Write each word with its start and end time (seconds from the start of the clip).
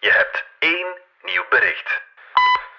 Je 0.00 0.12
hebt 0.12 0.44
één 0.58 0.86
nieuw 1.22 1.44
bericht. 1.50 2.02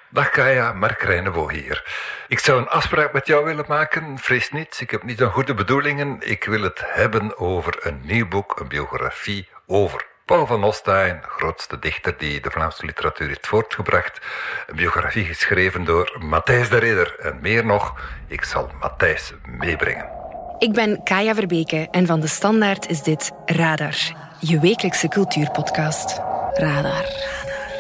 Dag 0.10 0.30
Kaya, 0.30 0.74
Mark 0.74 1.02
Reinebo 1.02 1.50
hier. 1.50 1.84
Ik 2.28 2.40
zou 2.40 2.62
een 2.62 2.68
afspraak 2.68 3.14
met 3.14 3.28
jou 3.28 3.46
willen 3.46 3.66
maken. 3.68 4.18
Vrees 4.18 4.52
niet, 4.52 4.80
ik 4.80 4.92
heb 4.92 5.04
niet 5.04 5.18
zo'n 5.18 5.32
goede 5.32 5.54
bedoelingen. 5.54 6.18
Ik 6.20 6.44
wil 6.44 6.62
het 6.62 6.82
hebben 6.86 7.38
over 7.38 7.86
een 7.86 8.02
nieuw 8.04 8.28
boek, 8.28 8.60
een 8.60 8.68
biografie 8.68 9.50
over 9.68 10.06
Paul 10.26 10.46
van 10.46 10.64
Ostaaien, 10.64 11.22
grootste 11.24 11.80
dichter 11.80 12.18
die 12.18 12.42
de 12.42 12.52
Vlaamse 12.52 12.86
literatuur 12.86 13.28
heeft 13.28 13.48
voortgebracht. 13.48 14.20
Een 14.68 14.76
biografie 14.76 15.26
geschreven 15.26 15.84
door 15.84 16.16
Matthijs 16.20 16.70
de 16.70 16.78
Ridder. 16.78 17.16
En 17.20 17.40
meer 17.42 17.66
nog, 17.66 18.00
ik 18.28 18.44
zal 18.44 18.70
Matthijs 18.80 19.34
meebrengen. 19.46 20.10
Ik 20.58 20.74
ben 20.74 21.04
Kaya 21.04 21.34
Verbeke 21.34 21.88
en 21.92 22.06
van 22.06 22.20
de 22.20 22.28
Standaard 22.28 22.90
is 22.90 23.04
dit 23.04 23.32
Radar, 23.46 23.96
je 24.40 24.60
wekelijkse 24.60 25.08
cultuurpodcast. 25.08 26.31
Radar. 26.54 27.06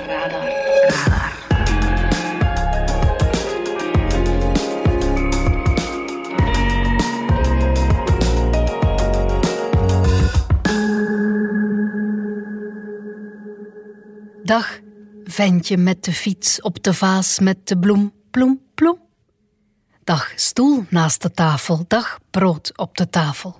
Radar. 0.07 0.49
Radar. 0.87 1.39
Dag, 14.43 14.79
ventje 15.23 15.77
met 15.77 16.03
de 16.03 16.13
fiets 16.13 16.61
op 16.61 16.83
de 16.83 16.93
vaas 16.93 17.39
met 17.39 17.67
de 17.67 17.77
bloem, 17.77 18.13
bloem, 18.31 18.61
bloem. 18.75 18.99
Dag, 20.03 20.31
stoel 20.35 20.85
naast 20.89 21.21
de 21.21 21.31
tafel, 21.31 21.85
dag, 21.87 22.19
brood 22.29 22.77
op 22.77 22.97
de 22.97 23.09
tafel. 23.09 23.59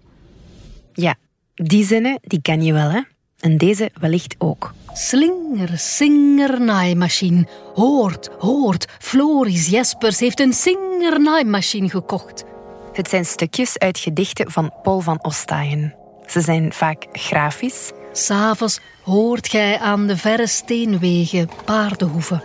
Ja, 0.93 1.15
die 1.53 1.85
zinnen 1.85 2.19
die 2.21 2.41
ken 2.41 2.63
je 2.63 2.73
wel, 2.73 2.89
hè? 2.89 3.01
En 3.41 3.57
deze 3.57 3.91
wellicht 3.99 4.35
ook. 4.37 4.73
Slinger, 4.93 5.77
singer, 5.77 6.61
naaimachine. 6.61 7.47
Hoort, 7.73 8.29
hoort, 8.39 8.87
Floris 8.99 9.67
Jespers 9.67 10.19
heeft 10.19 10.39
een 10.39 10.53
singer 10.53 11.21
naaimachine 11.21 11.89
gekocht. 11.89 12.43
Het 12.93 13.09
zijn 13.09 13.25
stukjes 13.25 13.77
uit 13.77 13.99
gedichten 13.99 14.51
van 14.51 14.73
Paul 14.83 14.99
van 14.99 15.23
Ostaaien. 15.23 15.95
Ze 16.25 16.41
zijn 16.41 16.73
vaak 16.73 17.05
grafisch. 17.11 17.91
S'avonds 18.11 18.79
hoort 19.03 19.47
gij 19.47 19.79
aan 19.79 20.07
de 20.07 20.17
verre 20.17 20.47
steenwegen 20.47 21.49
paardenhoeven. 21.65 22.43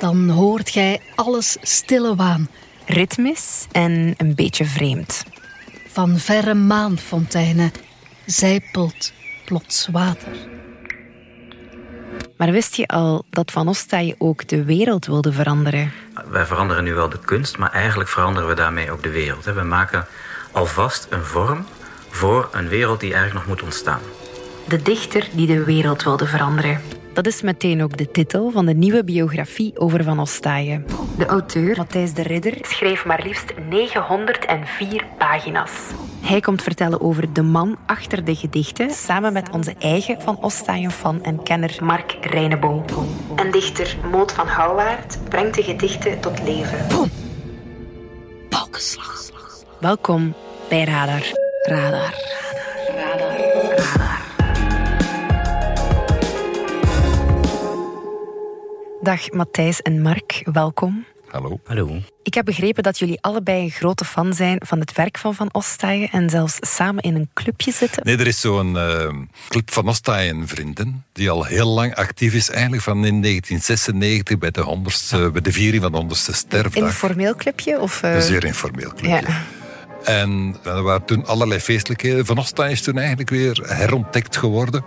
Dan 0.00 0.28
hoort 0.28 0.70
gij 0.70 1.00
alles 1.14 1.56
stille 1.62 2.16
waan. 2.16 2.48
Ritmisch 2.86 3.66
en 3.72 4.14
een 4.16 4.34
beetje 4.34 4.64
vreemd. 4.64 5.24
Van 5.88 6.18
verre 6.18 6.54
maanfonteinen 6.54 7.72
zijpelt 8.26 9.12
plots 9.50 9.88
water. 9.92 10.32
Maar 12.36 12.50
wist 12.50 12.74
je 12.74 12.86
al 12.86 13.24
dat 13.30 13.50
Van 13.50 13.68
Ostaaien 13.68 14.14
ook 14.18 14.48
de 14.48 14.64
wereld 14.64 15.06
wilde 15.06 15.32
veranderen? 15.32 15.92
Wij 16.28 16.46
veranderen 16.46 16.84
nu 16.84 16.94
wel 16.94 17.08
de 17.08 17.18
kunst, 17.18 17.58
maar 17.58 17.72
eigenlijk 17.72 18.10
veranderen 18.10 18.48
we 18.48 18.54
daarmee 18.54 18.90
ook 18.90 19.02
de 19.02 19.10
wereld. 19.10 19.44
We 19.44 19.62
maken 19.62 20.06
alvast 20.52 21.06
een 21.10 21.24
vorm 21.24 21.66
voor 22.10 22.48
een 22.52 22.68
wereld 22.68 23.00
die 23.00 23.12
eigenlijk 23.12 23.46
nog 23.46 23.56
moet 23.56 23.64
ontstaan. 23.64 24.00
De 24.68 24.82
dichter 24.82 25.28
die 25.32 25.46
de 25.46 25.64
wereld 25.64 26.02
wilde 26.02 26.26
veranderen. 26.26 26.99
Dat 27.20 27.32
is 27.32 27.42
meteen 27.42 27.82
ook 27.82 27.96
de 27.96 28.10
titel 28.10 28.50
van 28.50 28.66
de 28.66 28.74
nieuwe 28.74 29.04
biografie 29.04 29.78
over 29.78 30.04
Van 30.04 30.18
Ostaaien. 30.20 30.86
De 31.18 31.26
auteur, 31.26 31.76
Matthijs 31.76 32.14
de 32.14 32.22
Ridder, 32.22 32.54
schreef 32.60 33.04
maar 33.04 33.22
liefst 33.22 33.52
904 33.68 35.04
pagina's. 35.18 35.70
Hij 36.20 36.40
komt 36.40 36.62
vertellen 36.62 37.00
over 37.00 37.32
de 37.32 37.42
man 37.42 37.78
achter 37.86 38.24
de 38.24 38.34
gedichten, 38.34 38.90
samen 38.90 39.32
met 39.32 39.50
onze 39.50 39.74
eigen 39.78 40.20
Van 40.20 40.38
Ostaaien-fan 40.40 41.22
en 41.22 41.42
kenner 41.42 41.76
Mark 41.82 42.16
Reinebo. 42.20 42.84
En 43.36 43.50
dichter 43.50 43.96
Moot 44.10 44.32
van 44.32 44.46
Houwaard 44.46 45.18
brengt 45.28 45.54
de 45.54 45.62
gedichten 45.62 46.20
tot 46.20 46.42
leven. 46.42 46.86
Balkenslag. 48.48 49.30
Welkom 49.80 50.34
bij 50.68 50.84
Radar. 50.84 51.22
Radar. 51.62 52.14
Radar. 52.96 53.36
Radar. 53.68 54.19
Dag 59.02 59.30
Matthijs 59.30 59.82
en 59.82 60.02
Mark, 60.02 60.42
welkom. 60.52 61.04
Hallo. 61.26 61.60
Hallo. 61.64 62.00
Ik 62.22 62.34
heb 62.34 62.44
begrepen 62.44 62.82
dat 62.82 62.98
jullie 62.98 63.20
allebei 63.20 63.62
een 63.62 63.70
grote 63.70 64.04
fan 64.04 64.34
zijn 64.34 64.60
van 64.66 64.80
het 64.80 64.92
werk 64.92 65.18
van 65.18 65.34
Van 65.34 65.48
Ostaaien 65.52 66.10
en 66.10 66.30
zelfs 66.30 66.58
samen 66.60 67.02
in 67.02 67.14
een 67.14 67.30
clubje 67.34 67.72
zitten. 67.72 68.02
Nee, 68.04 68.16
er 68.16 68.26
is 68.26 68.40
zo'n 68.40 68.74
uh, 68.74 69.08
club 69.48 69.70
van 69.70 69.88
Ostaaien 69.88 70.48
Vrienden, 70.48 71.04
die 71.12 71.30
al 71.30 71.44
heel 71.44 71.66
lang 71.66 71.94
actief 71.94 72.34
is, 72.34 72.50
eigenlijk 72.50 72.82
van 72.82 72.96
in 72.96 73.22
1996 73.22 74.38
bij 74.38 74.50
de, 74.50 74.60
honderdste, 74.60 75.30
bij 75.30 75.40
de 75.40 75.52
viering 75.52 75.82
van 75.82 75.92
de 75.92 75.98
honderdste 75.98 76.32
sterfdag. 76.32 76.82
Informeel 76.82 77.34
clubje? 77.34 77.80
Of, 77.80 78.02
uh... 78.02 78.14
Een 78.14 78.22
zeer 78.22 78.44
informeel 78.44 78.88
clubje. 78.88 79.08
Ja. 79.08 79.42
En 80.04 80.56
er 80.64 80.82
waren 80.82 81.04
toen 81.04 81.26
allerlei 81.26 81.60
feestelijkheden. 81.60 82.26
Van 82.26 82.38
Ostaaien 82.38 82.72
is 82.72 82.82
toen 82.82 82.98
eigenlijk 82.98 83.30
weer 83.30 83.62
herontdekt 83.66 84.36
geworden. 84.36 84.84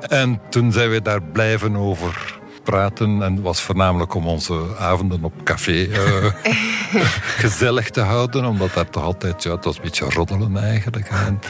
En 0.00 0.40
toen 0.50 0.72
zijn 0.72 0.90
we 0.90 1.02
daar 1.02 1.22
blijven 1.22 1.76
over 1.76 2.44
praten. 2.66 3.22
En 3.22 3.34
het 3.34 3.42
was 3.42 3.60
voornamelijk 3.60 4.14
om 4.14 4.26
onze 4.26 4.76
avonden 4.78 5.24
op 5.24 5.32
café 5.44 5.86
uh, 5.86 6.32
gezellig 7.44 7.90
te 7.90 8.00
houden. 8.00 8.44
Omdat 8.44 8.74
daar 8.74 8.90
toch 8.90 9.02
altijd, 9.02 9.42
ja, 9.42 9.54
het 9.54 9.64
was 9.64 9.76
een 9.76 9.82
beetje 9.82 10.04
roddelen 10.04 10.56
eigenlijk. 10.56 11.08
En, 11.08 11.40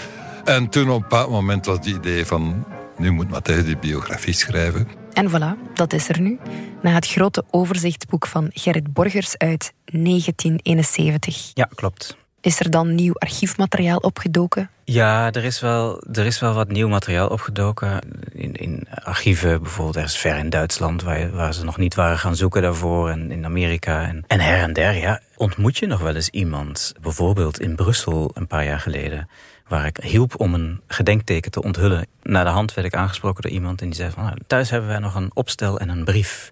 en 0.45 0.69
toen 0.69 0.91
op 0.91 0.95
een 0.95 1.09
bepaald 1.09 1.31
moment 1.31 1.67
was 1.67 1.77
het 1.77 1.87
idee 1.87 2.27
van... 2.27 2.65
Nu 2.99 3.11
moet 3.11 3.31
Matthijs 3.31 3.65
die 3.65 3.77
biografie 3.77 4.35
schrijven. 4.35 4.89
En 5.13 5.31
voilà, 5.31 5.75
dat 5.75 5.93
is 5.93 6.09
er 6.09 6.21
nu. 6.21 6.39
Na 6.83 6.91
het 6.91 7.07
grote 7.07 7.45
overzichtsboek 7.51 8.27
van 8.27 8.51
Gerrit 8.53 8.93
Borgers 8.93 9.39
uit 9.39 9.73
1971. 9.85 11.51
Ja, 11.55 11.69
klopt. 11.75 12.17
Is 12.47 12.61
er 12.61 12.71
dan 12.71 12.95
nieuw 12.95 13.15
archiefmateriaal 13.15 13.99
opgedoken? 13.99 14.71
Ja, 14.85 15.33
er 15.33 15.45
is 15.45 15.61
wel, 15.61 16.03
er 16.13 16.27
is 16.27 16.41
wel 16.41 16.55
wat 16.55 16.69
nieuw 16.69 16.89
materiaal 16.89 17.29
opgedoken. 17.29 18.01
In, 18.33 18.55
in 18.55 18.89
archieven 19.05 19.63
bijvoorbeeld 19.63 19.97
ergens 19.97 20.19
ver 20.19 20.37
in 20.37 20.51
Duitsland... 20.51 21.03
Waar, 21.03 21.31
waar 21.31 21.55
ze 21.55 21.65
nog 21.65 21.77
niet 21.77 21.95
waren 21.95 22.19
gaan 22.19 22.37
zoeken 22.37 22.63
daarvoor. 22.63 23.11
En 23.11 23.31
in 23.31 23.45
Amerika 23.45 24.07
en, 24.07 24.25
en 24.27 24.41
her 24.41 24.59
en 24.59 24.73
der. 24.73 24.95
Ja, 24.95 25.21
ontmoet 25.37 25.79
je 25.79 25.87
nog 25.87 26.01
wel 26.01 26.15
eens 26.15 26.29
iemand... 26.29 26.95
bijvoorbeeld 27.01 27.61
in 27.61 27.75
Brussel 27.75 28.31
een 28.35 28.47
paar 28.47 28.65
jaar 28.65 28.81
geleden... 28.81 29.29
waar 29.69 29.87
ik 29.87 29.97
hielp 30.03 30.41
om 30.41 30.55
een 30.55 30.81
gedenkteken 30.87 31.51
te 31.51 31.63
onthullen. 31.63 32.07
Na 32.23 32.45
de 32.45 32.51
hand 32.51 32.75
werd 32.75 32.87
ik 32.87 32.95
aangesproken 32.95 33.43
door 33.43 33.53
iemand... 33.53 33.81
en 33.81 33.87
die 33.87 33.97
zei 33.97 34.11
van, 34.11 34.25
nou, 34.25 34.37
thuis 34.47 34.71
hebben 34.71 34.89
wij 34.89 34.99
nog 34.99 35.15
een 35.15 35.31
opstel 35.35 35.79
en 35.79 35.89
een 35.89 36.05
brief... 36.05 36.51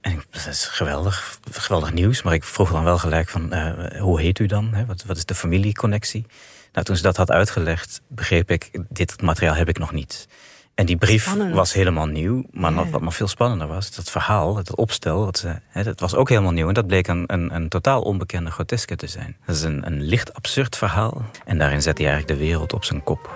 En 0.00 0.22
dat 0.30 0.46
is 0.46 0.64
geweldig, 0.66 1.38
geweldig 1.50 1.92
nieuws. 1.92 2.22
Maar 2.22 2.34
ik 2.34 2.44
vroeg 2.44 2.70
dan 2.72 2.84
wel 2.84 2.98
gelijk 2.98 3.28
van, 3.28 3.54
uh, 3.54 4.00
hoe 4.00 4.20
heet 4.20 4.38
u 4.38 4.46
dan? 4.46 4.74
Hè? 4.74 4.86
Wat, 4.86 5.04
wat 5.04 5.16
is 5.16 5.24
de 5.24 5.34
familieconnectie? 5.34 6.26
Nou, 6.72 6.84
toen 6.86 6.96
ze 6.96 7.02
dat 7.02 7.16
had 7.16 7.30
uitgelegd, 7.30 8.00
begreep 8.08 8.50
ik, 8.50 8.70
dit 8.88 9.22
materiaal 9.22 9.54
heb 9.54 9.68
ik 9.68 9.78
nog 9.78 9.92
niet. 9.92 10.28
En 10.74 10.86
die 10.86 10.96
brief 10.96 11.22
Spannend. 11.24 11.54
was 11.54 11.72
helemaal 11.72 12.06
nieuw. 12.06 12.44
Maar 12.50 12.72
Ja. 12.72 12.86
wat 12.88 13.00
nog 13.00 13.14
veel 13.14 13.28
spannender 13.28 13.66
was, 13.66 13.94
dat 13.94 14.10
verhaal, 14.10 14.56
het 14.56 14.74
opstel, 14.74 15.24
wat 15.24 15.38
ze, 15.38 15.54
hè, 15.68 15.82
dat 15.82 16.00
was 16.00 16.14
ook 16.14 16.28
helemaal 16.28 16.52
nieuw. 16.52 16.68
En 16.68 16.74
dat 16.74 16.86
bleek 16.86 17.06
een, 17.06 17.24
een, 17.26 17.54
een 17.54 17.68
totaal 17.68 18.02
onbekende 18.02 18.50
groteske 18.50 18.96
te 18.96 19.06
zijn. 19.06 19.36
Dat 19.46 19.56
is 19.56 19.62
een, 19.62 19.86
een 19.86 20.02
licht 20.02 20.34
absurd 20.34 20.76
verhaal. 20.76 21.22
En 21.44 21.58
daarin 21.58 21.82
zet 21.82 21.98
hij 21.98 22.06
eigenlijk 22.06 22.38
de 22.38 22.44
wereld 22.46 22.72
op 22.72 22.84
zijn 22.84 23.02
kop. 23.02 23.30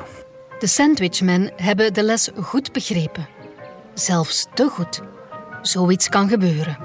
De 0.58 0.66
Sandwichmen 0.66 1.52
hebben 1.56 1.92
de 1.94 2.02
les 2.02 2.28
goed 2.40 2.72
begrepen. 2.72 3.26
Zelfs 3.94 4.46
te 4.54 4.68
goed. 4.68 5.00
Zoiets 5.66 6.08
kan 6.08 6.28
gebeuren. 6.28 6.78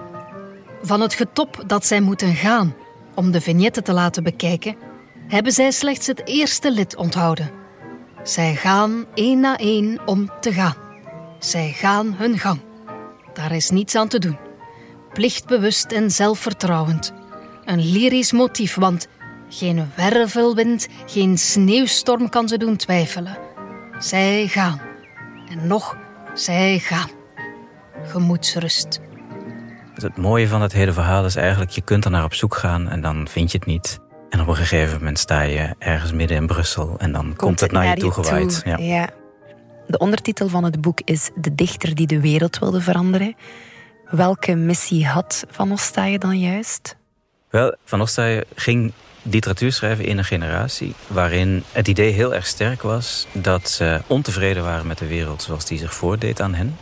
Van 0.82 1.02
het 1.02 1.14
getop 1.14 1.64
dat 1.68 1.86
zij 1.86 2.02
moeten 2.02 2.36
gaan 2.36 2.76
om 3.16 3.32
de 3.32 3.42
vignetten 3.42 3.84
te 3.84 3.94
laten 3.94 4.24
bekijken, 4.24 4.76
hebben 5.28 5.52
zij 5.52 5.72
slechts 5.72 6.08
het 6.08 6.28
eerste 6.28 6.72
lid 6.72 6.96
onthouden. 6.96 7.52
Zij 8.24 8.56
gaan 8.56 9.06
één 9.14 9.40
na 9.40 9.58
één 9.58 10.00
om 10.06 10.30
te 10.40 10.54
gaan. 10.54 10.76
Zij 11.40 11.72
gaan 11.76 12.14
hun 12.14 12.38
gang. 12.38 12.60
Daar 13.34 13.52
is 13.52 13.70
niets 13.70 13.96
aan 13.96 14.08
te 14.08 14.20
doen. 14.20 14.38
Plichtbewust 15.14 15.92
en 15.92 16.12
zelfvertrouwend. 16.12 17.14
Een 17.66 17.92
lyrisch 17.92 18.32
motief, 18.32 18.76
want 18.76 19.08
geen 19.50 19.92
wervelwind, 19.96 20.88
geen 21.06 21.38
sneeuwstorm 21.38 22.30
kan 22.30 22.48
ze 22.48 22.58
doen 22.58 22.76
twijfelen. 22.76 23.38
Zij 23.98 24.48
gaan. 24.48 24.82
En 25.50 25.68
nog, 25.68 25.98
zij 26.34 26.80
gaan. 26.80 27.19
Gemoedsrust. 28.08 29.00
Het 29.94 30.18
mooie 30.18 30.48
van 30.48 30.62
het 30.62 30.74
hele 30.74 30.94
verhaal 30.94 31.26
is 31.26 31.36
eigenlijk, 31.36 31.72
je 31.72 31.82
kunt 31.82 32.06
er 32.06 32.12
naar 32.12 32.24
op 32.24 32.34
zoek 32.34 32.56
gaan 32.56 32.90
en 32.90 33.02
dan 33.02 33.28
vind 33.28 33.52
je 33.52 33.58
het 33.58 33.68
niet. 33.68 34.00
En 34.30 34.42
op 34.42 34.48
een 34.48 34.56
gegeven 34.56 34.98
moment 34.98 35.20
sta 35.20 35.42
je 35.42 35.76
ergens 35.80 36.12
midden 36.12 36.38
in 36.38 36.48
Brussel 36.48 36.96
en 36.98 37.12
dan 37.12 37.36
komt, 37.36 37.60
het 37.60 37.72
naar 37.72 37.88
je 37.88 37.96
toe 37.96 38.12
gewaaid. 38.12 38.62
Ja. 38.66 38.78
Ja. 38.78 39.10
De 39.88 39.98
ondertitel 39.98 40.48
van 40.48 40.64
het 40.64 40.82
boek 40.82 41.02
is 41.06 41.30
De 41.36 41.56
dichter 41.56 41.96
die 41.96 42.08
de 42.08 42.22
wereld 42.22 42.60
wilde 42.60 42.82
veranderen. 42.82 43.36
Welke 44.10 44.56
missie 44.56 45.08
had 45.08 45.46
Van 45.50 45.72
Ostaaien 45.72 46.20
dan 46.20 46.40
juist? 46.40 46.96
Wel, 47.50 47.76
Van 47.86 48.02
Ostaaien 48.02 48.44
ging 48.56 48.94
literatuur 49.22 49.72
schrijven 49.72 50.06
in 50.06 50.18
een 50.18 50.24
generatie 50.24 50.94
waarin 51.08 51.64
het 51.72 51.88
idee 51.88 52.12
heel 52.12 52.36
erg 52.36 52.46
sterk 52.46 52.82
was 52.82 53.28
dat 53.32 53.70
ze 53.70 54.02
ontevreden 54.08 54.64
waren 54.64 54.88
met 54.88 54.98
de 54.98 55.08
wereld 55.08 55.42
zoals 55.42 55.66
die 55.66 55.78
zich 55.78 55.94
voordeed 55.94 56.42
aan 56.42 56.54
hen. 56.54 56.78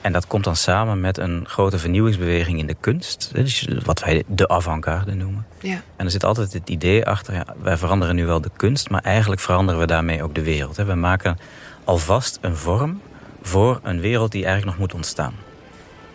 En 0.00 0.12
dat 0.12 0.26
komt 0.26 0.44
dan 0.44 0.56
samen 0.56 1.00
met 1.00 1.18
een 1.18 1.44
grote 1.48 1.78
vernieuwingsbeweging 1.78 2.58
in 2.58 2.66
de 2.66 2.76
kunst. 2.80 3.30
Dus 3.34 3.68
wat 3.84 4.00
wij 4.00 4.24
de 4.26 4.48
avant-garde 4.48 5.14
noemen. 5.14 5.46
Ja. 5.60 5.82
En 5.96 6.04
er 6.04 6.10
zit 6.10 6.24
altijd 6.24 6.52
het 6.52 6.68
idee 6.68 7.06
achter, 7.06 7.34
ja, 7.34 7.44
wij 7.62 7.76
veranderen 7.76 8.14
nu 8.14 8.26
wel 8.26 8.40
de 8.40 8.50
kunst, 8.56 8.90
maar 8.90 9.02
eigenlijk 9.02 9.40
veranderen 9.40 9.80
we 9.80 9.86
daarmee 9.86 10.22
ook 10.22 10.34
de 10.34 10.42
wereld. 10.42 10.76
We 10.76 10.94
maken 10.94 11.38
alvast 11.84 12.38
een 12.40 12.56
vorm 12.56 13.00
voor 13.42 13.80
een 13.82 14.00
wereld 14.00 14.32
die 14.32 14.44
eigenlijk 14.44 14.76
nog 14.76 14.86
moet 14.86 14.96
ontstaan. 14.96 15.34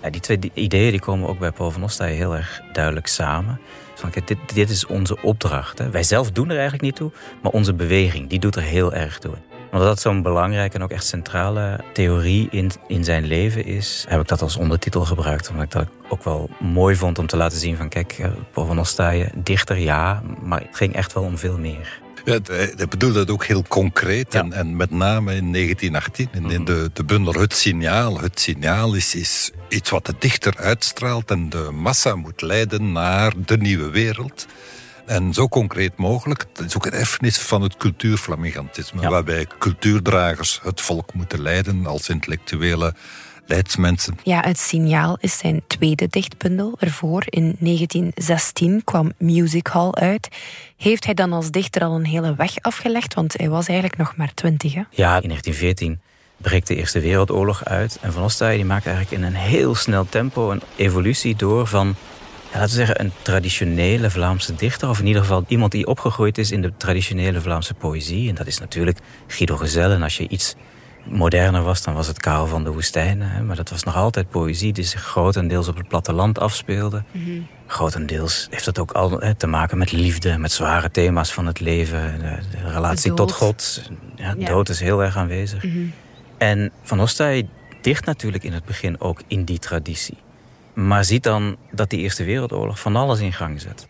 Ja, 0.01 0.09
die 0.09 0.21
twee 0.21 0.51
ideeën 0.53 0.91
die 0.91 0.99
komen 0.99 1.29
ook 1.29 1.39
bij 1.39 1.51
Paul 1.51 1.71
van 1.71 1.83
Ostaaij 1.83 2.13
heel 2.13 2.35
erg 2.35 2.61
duidelijk 2.73 3.07
samen. 3.07 3.59
Van, 3.95 4.09
kijk, 4.09 4.27
dit, 4.27 4.37
dit 4.53 4.69
is 4.69 4.85
onze 4.85 5.21
opdracht. 5.21 5.77
Hè. 5.77 5.89
Wij 5.89 6.03
zelf 6.03 6.31
doen 6.31 6.45
er 6.45 6.53
eigenlijk 6.53 6.83
niet 6.83 6.95
toe, 6.95 7.11
maar 7.41 7.51
onze 7.51 7.73
beweging 7.73 8.29
die 8.29 8.39
doet 8.39 8.55
er 8.55 8.61
heel 8.61 8.93
erg 8.93 9.19
toe 9.19 9.33
omdat 9.75 9.89
dat 9.89 10.01
zo'n 10.01 10.21
belangrijke 10.21 10.75
en 10.75 10.83
ook 10.83 10.91
echt 10.91 11.05
centrale 11.05 11.79
theorie 11.93 12.47
in, 12.51 12.71
in 12.87 13.03
zijn 13.03 13.25
leven 13.25 13.65
is, 13.65 14.05
heb 14.07 14.21
ik 14.21 14.27
dat 14.27 14.41
als 14.41 14.57
ondertitel 14.57 15.05
gebruikt. 15.05 15.49
Omdat 15.49 15.63
ik 15.63 15.71
dat 15.71 15.87
ook 16.09 16.23
wel 16.23 16.49
mooi 16.59 16.95
vond 16.95 17.19
om 17.19 17.27
te 17.27 17.37
laten 17.37 17.59
zien 17.59 17.77
van 17.77 17.89
kijk, 17.89 18.11
eh, 18.19 18.29
Paul 18.53 18.65
van 18.65 18.79
Ostaaien, 18.79 19.31
dichter 19.35 19.77
ja, 19.77 20.21
maar 20.43 20.59
het 20.59 20.75
ging 20.75 20.95
echt 20.95 21.13
wel 21.13 21.23
om 21.23 21.37
veel 21.37 21.57
meer. 21.57 21.99
Ja, 22.25 22.39
ik 22.77 22.89
bedoel 22.89 23.13
dat 23.13 23.29
ook 23.29 23.45
heel 23.45 23.63
concreet. 23.67 24.35
En, 24.35 24.53
en, 24.53 24.75
met 24.75 24.91
name 24.91 25.35
in 25.35 25.53
1918, 25.53 26.29
in, 26.31 26.51
in 26.51 26.61
mhm. 26.61 26.65
de, 26.65 26.89
de 26.93 27.03
bundel 27.03 27.33
Het 27.33 27.53
Signaal. 27.53 28.19
Het 28.19 28.39
signaal 28.39 28.93
is, 28.93 29.15
is 29.15 29.51
iets 29.69 29.89
wat 29.89 30.05
de 30.05 30.15
dichter 30.19 30.57
uitstraalt 30.57 31.31
en 31.31 31.49
de 31.49 31.69
massa 31.71 32.15
moet 32.15 32.41
leiden 32.41 32.91
naar 32.91 33.33
de 33.45 33.57
nieuwe 33.57 33.89
wereld. 33.89 34.45
En 35.05 35.33
zo 35.33 35.47
concreet 35.47 35.97
mogelijk. 35.97 36.45
Dat 36.53 36.65
is 36.65 36.75
ook 36.75 36.85
een 36.85 36.91
erfenis 36.91 37.37
van 37.37 37.61
het 37.61 37.77
cultuurflamigantisme. 37.77 39.09
Waarbij 39.09 39.47
cultuurdragers 39.59 40.59
het 40.63 40.81
volk 40.81 41.13
moeten 41.13 41.41
leiden 41.41 41.85
als 41.85 42.09
intellectuele 42.09 42.93
leidsmensen. 43.45 44.17
Ja, 44.23 44.41
het 44.41 44.59
signaal 44.59 45.17
is 45.19 45.37
zijn 45.37 45.63
tweede 45.67 46.07
dichtbundel. 46.07 46.75
Ervoor, 46.79 47.23
in 47.25 47.55
1916, 47.59 48.83
kwam 48.83 49.11
Music 49.17 49.67
Hall 49.67 49.91
uit. 49.91 50.27
Heeft 50.77 51.05
hij 51.05 51.13
dan 51.13 51.33
als 51.33 51.51
dichter 51.51 51.81
al 51.81 51.95
een 51.95 52.05
hele 52.05 52.35
weg 52.35 52.53
afgelegd? 52.61 53.13
Want 53.13 53.37
hij 53.37 53.49
was 53.49 53.67
eigenlijk 53.67 53.97
nog 53.97 54.15
maar 54.15 54.33
twintig. 54.33 54.73
Ja, 54.73 55.15
in 55.21 55.29
1914 55.29 55.99
breekt 56.37 56.67
de 56.67 56.75
Eerste 56.75 56.99
Wereldoorlog 56.99 57.65
uit. 57.65 57.97
En 58.01 58.13
Van 58.13 58.23
Ostaaij 58.23 58.55
die 58.55 58.65
maakt 58.65 58.85
eigenlijk 58.85 59.17
in 59.17 59.23
een 59.23 59.35
heel 59.35 59.75
snel 59.75 60.05
tempo 60.09 60.51
een 60.51 60.61
evolutie 60.75 61.35
door 61.35 61.67
van 61.67 61.95
laten 62.59 62.77
we 62.77 62.85
zeggen, 62.85 63.01
een 63.01 63.11
traditionele 63.21 64.09
Vlaamse 64.09 64.55
dichter. 64.55 64.89
Of 64.89 64.99
in 64.99 65.07
ieder 65.07 65.21
geval 65.21 65.43
iemand 65.47 65.71
die 65.71 65.87
opgegroeid 65.87 66.37
is 66.37 66.51
in 66.51 66.61
de 66.61 66.73
traditionele 66.77 67.41
Vlaamse 67.41 67.73
poëzie. 67.73 68.29
En 68.29 68.35
dat 68.35 68.47
is 68.47 68.59
natuurlijk 68.59 68.99
Guido 69.27 69.57
Gezelle. 69.57 69.93
En 69.93 70.03
als 70.03 70.17
je 70.17 70.27
iets 70.27 70.55
moderner 71.05 71.63
was, 71.63 71.83
dan 71.83 71.93
was 71.93 72.07
het 72.07 72.19
Karel 72.19 72.47
van 72.47 72.63
de 72.63 72.71
Woestijnen. 72.71 73.45
Maar 73.45 73.55
dat 73.55 73.69
was 73.69 73.83
nog 73.83 73.95
altijd 73.95 74.29
poëzie 74.29 74.73
die 74.73 74.83
zich 74.83 75.01
grotendeels 75.01 75.67
op 75.67 75.77
het 75.77 75.87
platteland 75.87 76.39
afspeelde. 76.39 77.03
Mm 77.11 77.47
Grotendeels 77.67 78.47
heeft 78.49 78.65
dat 78.65 78.79
ook 78.79 78.91
al 78.91 79.21
te 79.37 79.47
maken 79.47 79.77
met 79.77 79.91
liefde, 79.91 80.37
met 80.37 80.51
zware 80.51 80.91
thema's 80.91 81.33
van 81.33 81.45
het 81.45 81.59
leven. 81.59 82.19
De, 82.19 82.69
relatie 82.71 83.13
tot 83.13 83.31
God. 83.31 83.89
Ja, 84.15 84.35
Dood 84.35 84.69
is 84.69 84.79
heel 84.79 85.03
erg 85.03 85.17
aanwezig. 85.17 85.63
Mhm. 85.63 85.77
En 86.37 86.71
Van 86.81 87.01
Ostaaij 87.01 87.47
dicht 87.81 88.05
natuurlijk 88.05 88.43
in 88.43 88.53
het 88.53 88.65
begin 88.65 88.99
ook 89.01 89.21
in 89.27 89.43
die 89.43 89.59
traditie. 89.59 90.17
Maar 90.75 91.05
ziet 91.05 91.23
dan 91.23 91.57
dat 91.71 91.89
die 91.89 91.99
Eerste 91.99 92.23
Wereldoorlog 92.23 92.79
van 92.79 92.95
alles 92.95 93.19
in 93.19 93.33
gang 93.33 93.61
zet. 93.61 93.87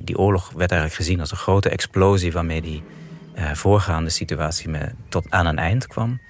Die 0.00 0.18
oorlog 0.18 0.50
werd 0.56 0.70
eigenlijk 0.70 1.00
gezien 1.00 1.20
als 1.20 1.30
een 1.30 1.36
grote 1.36 1.68
explosie 1.68 2.32
waarmee 2.32 2.62
die 2.62 2.82
uh, 3.38 3.52
voorgaande 3.52 4.10
situatie 4.10 4.68
me 4.68 4.92
tot 5.08 5.30
aan 5.30 5.46
een 5.46 5.58
eind 5.58 5.86
kwam. 5.86 6.20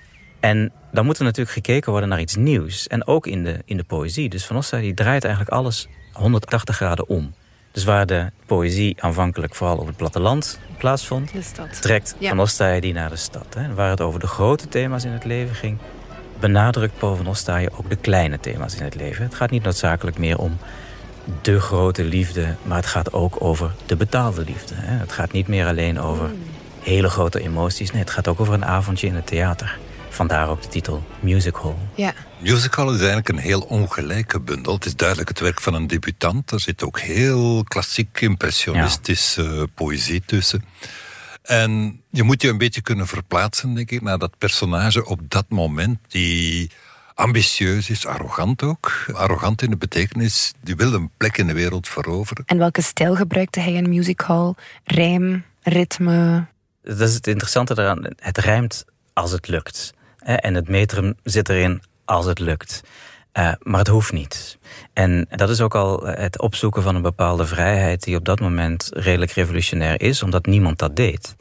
En 0.41 0.73
dan 0.93 1.05
moet 1.05 1.19
er 1.19 1.25
natuurlijk 1.25 1.55
gekeken 1.55 1.91
worden 1.91 2.09
naar 2.09 2.21
iets 2.21 2.37
nieuws. 2.37 2.87
En 2.87 3.06
ook 3.06 3.27
in 3.27 3.44
de, 3.44 3.62
in 3.65 3.77
de 3.77 3.85
poëzie. 3.85 4.29
Dus 4.29 4.47
Van 4.47 4.56
Ostaaij 4.56 4.83
die 4.83 4.94
draait 4.94 5.25
eigenlijk 5.25 5.55
alles 5.55 5.89
180 6.12 6.77
graden 6.77 7.09
om. 7.09 7.35
Dus 7.73 7.85
waar 7.85 8.06
de 8.06 8.31
poëzie 8.47 9.03
aanvankelijk 9.03 9.55
vooral 9.55 9.77
op 9.77 9.87
het 9.87 9.97
platteland 9.97 10.61
plaatsvond... 10.79 11.33
trekt 11.81 12.17
Van 12.21 12.41
Ostaaij 12.41 12.81
die 12.81 12.93
naar 12.93 13.11
de 13.11 13.17
stad. 13.17 13.55
Hè. 13.55 13.75
Waar 13.75 13.91
het 13.91 14.00
over 14.00 14.21
de 14.21 14.27
grote 14.27 14.69
thema's 14.69 15.05
in 15.05 15.12
het 15.12 15.25
leven 15.25 15.55
ging 15.55 15.79
benadrukt 16.43 16.99
Paul 16.99 17.17
van 17.17 17.27
Ostaaien 17.27 17.73
ook 17.79 17.89
de 17.89 17.97
kleine 17.97 18.41
thema's 18.41 18.75
in 18.75 18.85
het 18.85 18.94
leven. 18.94 19.25
Het 19.25 19.35
gaat 19.35 19.50
niet 19.50 19.62
noodzakelijk 19.62 20.19
meer 20.19 20.39
om 20.39 20.59
de 21.43 21.61
grote 21.61 22.05
liefde, 22.05 22.55
maar 22.62 22.77
het 22.77 22.87
gaat 22.87 23.12
ook 23.12 23.37
over 23.39 23.71
de 23.87 23.97
betaalde 23.97 24.44
liefde. 24.44 24.75
Het 24.77 25.12
gaat 25.12 25.33
niet 25.33 25.49
meer 25.49 25.67
alleen 25.67 26.00
over 26.00 26.31
hele 26.81 27.09
grote 27.09 27.41
emoties. 27.41 27.91
Nee, 27.91 28.00
het 28.00 28.11
gaat 28.11 28.29
ook 28.29 28.41
over 28.41 28.55
een 28.55 28.65
avondje 28.65 29.06
in 29.06 29.15
het 29.15 29.27
theater. 29.27 29.79
Vandaar 30.09 30.49
ook 30.49 30.62
de 30.62 30.69
titel 30.69 31.05
Music 31.21 31.56
Ja. 31.94 32.12
Musical 32.39 32.87
is 32.87 32.99
eigenlijk 32.99 33.29
een 33.29 33.38
heel 33.38 33.61
ongelijke 33.61 34.41
bundel. 34.41 34.75
Het 34.75 34.85
is 34.85 34.97
duidelijk 34.97 35.29
het 35.29 35.41
werk 35.41 35.61
van 35.61 35.75
een 35.75 35.87
debutant. 35.87 36.50
Er 36.50 36.61
zit 36.61 36.85
ook 36.85 37.00
heel 37.00 37.65
klassiek 37.65 38.21
impressionistische 38.21 39.69
poëzie 39.75 40.23
tussen. 40.27 40.65
En 41.43 42.03
je 42.11 42.23
moet 42.23 42.43
je 42.43 42.49
een 42.49 42.59
beetje 42.59 42.83
kunnen 42.83 43.06
verplaatsen, 43.06 43.75
denk 43.75 43.91
ik, 43.91 44.03
naar 44.03 44.19
dat 44.19 44.39
personage 44.39 45.05
op 45.05 45.21
dat 45.29 45.44
moment 45.49 45.99
die 46.09 46.71
ambitieus 47.15 47.91
is, 47.91 48.06
arrogant 48.06 48.62
ook. 48.62 49.06
Arrogant 49.12 49.62
in 49.62 49.71
de 49.71 49.77
betekenis, 49.77 50.53
die 50.61 50.77
wil 50.77 50.93
een 50.93 51.11
plek 51.17 51.39
in 51.39 51.47
de 51.47 51.53
wereld 51.53 51.89
veroveren. 51.89 52.44
En 52.47 52.59
welke 52.59 52.83
stijl 52.83 53.15
gebruikte 53.15 53.61
hij 53.61 53.73
in 53.73 53.89
Music 53.89 54.21
Hall? 54.21 54.55
Rijm, 54.85 55.44
ritme? 55.62 56.47
Dat 56.83 57.09
is 57.09 57.15
het 57.15 57.27
interessante 57.27 57.79
eraan. 57.79 58.06
Het 58.17 58.38
rijmt 58.38 58.85
als 59.12 59.31
het 59.31 59.49
lukt. 59.49 59.95
En 60.19 60.55
het 60.55 60.69
metrum 60.69 61.15
zit 61.23 61.49
erin 61.49 61.83
als 62.05 62.27
het 62.27 62.38
lukt. 62.38 62.83
Uh, 63.38 63.52
maar 63.61 63.79
het 63.79 63.88
hoeft 63.88 64.12
niet. 64.12 64.58
En 64.93 65.26
dat 65.31 65.50
is 65.50 65.61
ook 65.61 65.75
al 65.75 66.06
het 66.06 66.40
opzoeken 66.40 66.82
van 66.82 66.94
een 66.94 67.02
bepaalde 67.02 67.46
vrijheid 67.46 68.02
die 68.02 68.17
op 68.17 68.25
dat 68.25 68.40
moment 68.40 68.90
redelijk 68.93 69.31
revolutionair 69.31 70.00
is, 70.00 70.23
omdat 70.23 70.46
niemand 70.46 70.79
dat 70.79 70.96
deed. 70.96 71.37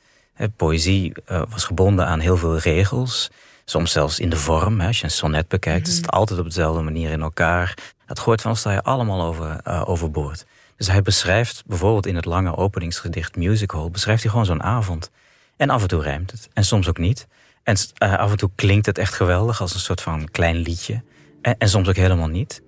Poëzie 0.55 1.13
uh, 1.31 1.41
was 1.49 1.63
gebonden 1.63 2.05
aan 2.05 2.19
heel 2.19 2.37
veel 2.37 2.57
regels, 2.57 3.29
soms 3.65 3.91
zelfs 3.91 4.19
in 4.19 4.29
de 4.29 4.35
vorm. 4.35 4.81
Als 4.81 4.97
je 4.97 5.03
een 5.03 5.11
sonnet 5.11 5.47
bekijkt, 5.47 5.85
mm 5.85 5.91
is 5.91 5.97
het 5.97 6.09
altijd 6.09 6.39
op 6.39 6.45
dezelfde 6.45 6.81
manier 6.81 7.11
in 7.11 7.21
elkaar. 7.21 7.77
Dat 8.05 8.19
gooit 8.19 8.41
van 8.41 8.55
je 8.63 8.81
allemaal 8.81 9.21
over, 9.21 9.61
uh, 9.67 9.83
overboord. 9.85 10.45
Dus 10.77 10.87
hij 10.87 11.01
beschrijft 11.01 11.63
bijvoorbeeld 11.65 12.05
in 12.05 12.15
het 12.15 12.25
lange 12.25 12.57
openingsgedicht 12.57 13.35
Music 13.35 13.71
beschrijft 13.91 14.21
hij 14.21 14.31
gewoon 14.31 14.45
zo'n 14.45 14.63
avond. 14.63 15.11
En 15.57 15.69
af 15.69 15.81
en 15.81 15.87
toe 15.87 16.01
rijmt 16.01 16.31
het, 16.31 16.49
en 16.53 16.63
soms 16.63 16.87
ook 16.87 16.97
niet. 16.97 17.27
En 17.63 17.75
af 17.97 18.31
en 18.31 18.37
toe 18.37 18.49
klinkt 18.55 18.85
het 18.85 18.97
echt 18.97 19.13
geweldig 19.13 19.61
als 19.61 19.73
een 19.73 19.79
soort 19.79 20.01
van 20.01 20.31
klein 20.31 20.55
liedje. 20.55 21.01
En, 21.41 21.69
soms 21.69 21.87
ook 21.87 21.95
helemaal 21.95 22.27
niet. 22.27 22.61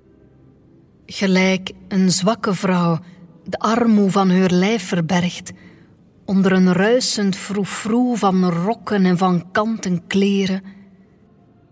Gelijk 1.05 1.71
een 1.87 2.11
zwakke 2.11 2.53
vrouw 2.53 2.99
de 3.43 3.59
armoe 3.59 4.11
van 4.11 4.29
haar 4.29 4.51
lijf 4.51 4.87
verbergt, 4.87 5.51
onder 6.25 6.51
een 6.51 6.73
ruisend 6.73 7.35
froefroe 7.35 8.17
van 8.17 8.49
rokken 8.49 9.05
en 9.05 9.17
van 9.17 9.51
kanten 9.51 10.07
kleren. 10.07 10.63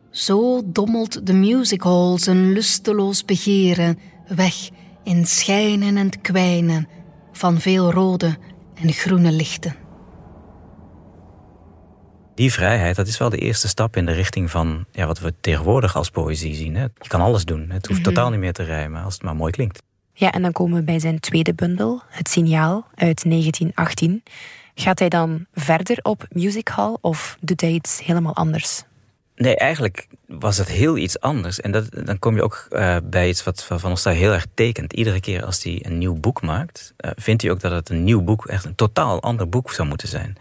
Zo 0.10 0.62
dommelt 0.66 1.26
de 1.26 1.34
musichall 1.34 2.18
zijn 2.18 2.52
lusteloos 2.52 3.26
begeren 3.26 4.00
weg 4.28 4.70
in 5.04 5.26
schijnen 5.26 5.98
en 5.98 6.22
kwijnen 6.22 6.88
van 7.32 7.60
veel 7.60 7.92
rode 7.92 8.38
en 8.74 8.94
groene 8.94 9.32
lichten 9.32 9.81
die 12.36 12.54
vrijheid, 12.54 12.96
dat 12.96 13.08
is 13.08 13.18
wel 13.18 13.30
de 13.30 13.38
eerste 13.38 13.68
stap 13.68 13.98
in 13.98 14.06
de 14.06 14.12
richting 14.12 14.52
van 14.52 14.86
ja, 14.92 15.06
wat 15.06 15.20
we 15.20 15.34
tegenwoordig 15.42 15.96
als 15.96 16.10
poëzie 16.10 16.56
zien. 16.56 16.76
Hè. 16.76 16.84
Je 16.84 17.08
kan 17.08 17.22
alles 17.22 17.46
doen. 17.46 17.70
Het 17.70 17.88
hoeft 17.88 18.00
mhm. 18.00 18.10
totaal 18.10 18.30
niet 18.30 18.40
meer 18.40 18.54
te 18.54 18.64
rijmen 18.64 19.04
als 19.04 19.14
het 19.14 19.24
maar 19.24 19.36
mooi 19.36 19.52
klinkt. 19.52 19.82
Ja, 20.14 20.32
en 20.32 20.42
dan 20.42 20.52
komen 20.52 20.78
we 20.78 20.84
bij 20.84 21.00
zijn 21.00 21.20
tweede 21.20 21.54
bundel, 21.54 22.02
Het 22.08 22.30
Signaal 22.30 22.86
uit 22.96 23.24
1918. 23.24 24.24
Gaat 24.76 25.00
hij 25.00 25.10
dan 25.10 25.46
verder 25.54 25.98
op 26.02 26.28
Music 26.30 26.68
Hall 26.68 26.98
of 27.02 27.38
doet 27.40 27.62
hij 27.62 27.72
iets 27.72 28.02
helemaal 28.04 28.36
anders? 28.36 28.84
Nee, 29.36 29.56
eigenlijk 29.56 30.08
was 30.28 30.58
het 30.58 30.68
heel 30.68 30.98
iets 30.98 31.20
anders. 31.20 31.60
En 31.62 31.72
dat, 31.72 32.06
dan 32.06 32.20
kom 32.20 32.36
je 32.36 32.44
ook 32.44 32.68
uh, 32.70 32.98
bij 33.04 33.30
iets 33.30 33.44
wat 33.44 33.64
Van 33.64 33.90
ons 33.90 34.04
daar 34.04 34.14
heel 34.14 34.32
erg 34.32 34.46
tekent. 34.54 34.94
Iedere 34.94 35.20
keer 35.20 35.46
als 35.46 35.64
hij 35.64 35.80
een 35.86 35.98
nieuw 35.98 36.16
boek 36.16 36.42
maakt, 36.42 36.94
uh, 36.98 37.12
vindt 37.16 37.42
hij 37.42 37.52
ook 37.52 37.60
dat 37.60 37.72
het 37.72 37.90
een 37.90 38.04
nieuw 38.04 38.22
boek 38.22 38.46
echt 38.46 38.66
een 38.66 38.76
totaal 38.76 39.22
ander 39.22 39.50
boek 39.50 39.72
zou 39.72 39.88
moeten 39.88 40.08
zijn. 40.08 40.38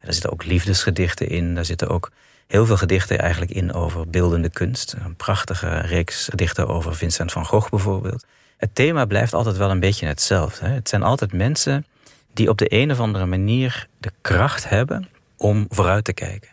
Daar 0.00 0.12
zitten 0.12 0.32
ook 0.32 0.44
liefdesgedichten 0.44 1.28
in. 1.28 1.54
Daar 1.54 1.64
zitten 1.64 1.88
ook 1.88 2.10
heel 2.46 2.66
veel 2.66 2.76
gedichten 2.76 3.18
eigenlijk 3.18 3.52
in 3.52 3.72
over 3.72 4.08
beeldende 4.08 4.50
kunst. 4.50 4.96
Een 5.04 5.16
prachtige 5.16 5.78
reeks 5.78 6.28
gedichten 6.30 6.68
over 6.68 6.96
Vincent 6.96 7.32
van 7.32 7.44
Gogh 7.46 7.70
bijvoorbeeld. 7.70 8.24
Het 8.56 8.74
thema 8.74 9.04
blijft 9.04 9.34
altijd 9.34 9.56
wel 9.56 9.70
een 9.70 9.80
beetje 9.80 10.06
hetzelfde. 10.06 10.66
Het 10.66 10.88
zijn 10.88 11.02
altijd 11.02 11.32
mensen 11.32 11.86
die 12.32 12.48
op 12.48 12.58
de 12.58 12.74
een 12.74 12.90
of 12.90 13.00
andere 13.00 13.26
manier 13.26 13.88
de 13.98 14.12
kracht 14.20 14.68
hebben 14.68 15.08
om 15.36 15.66
vooruit 15.68 16.04
te 16.04 16.12
kijken. 16.12 16.48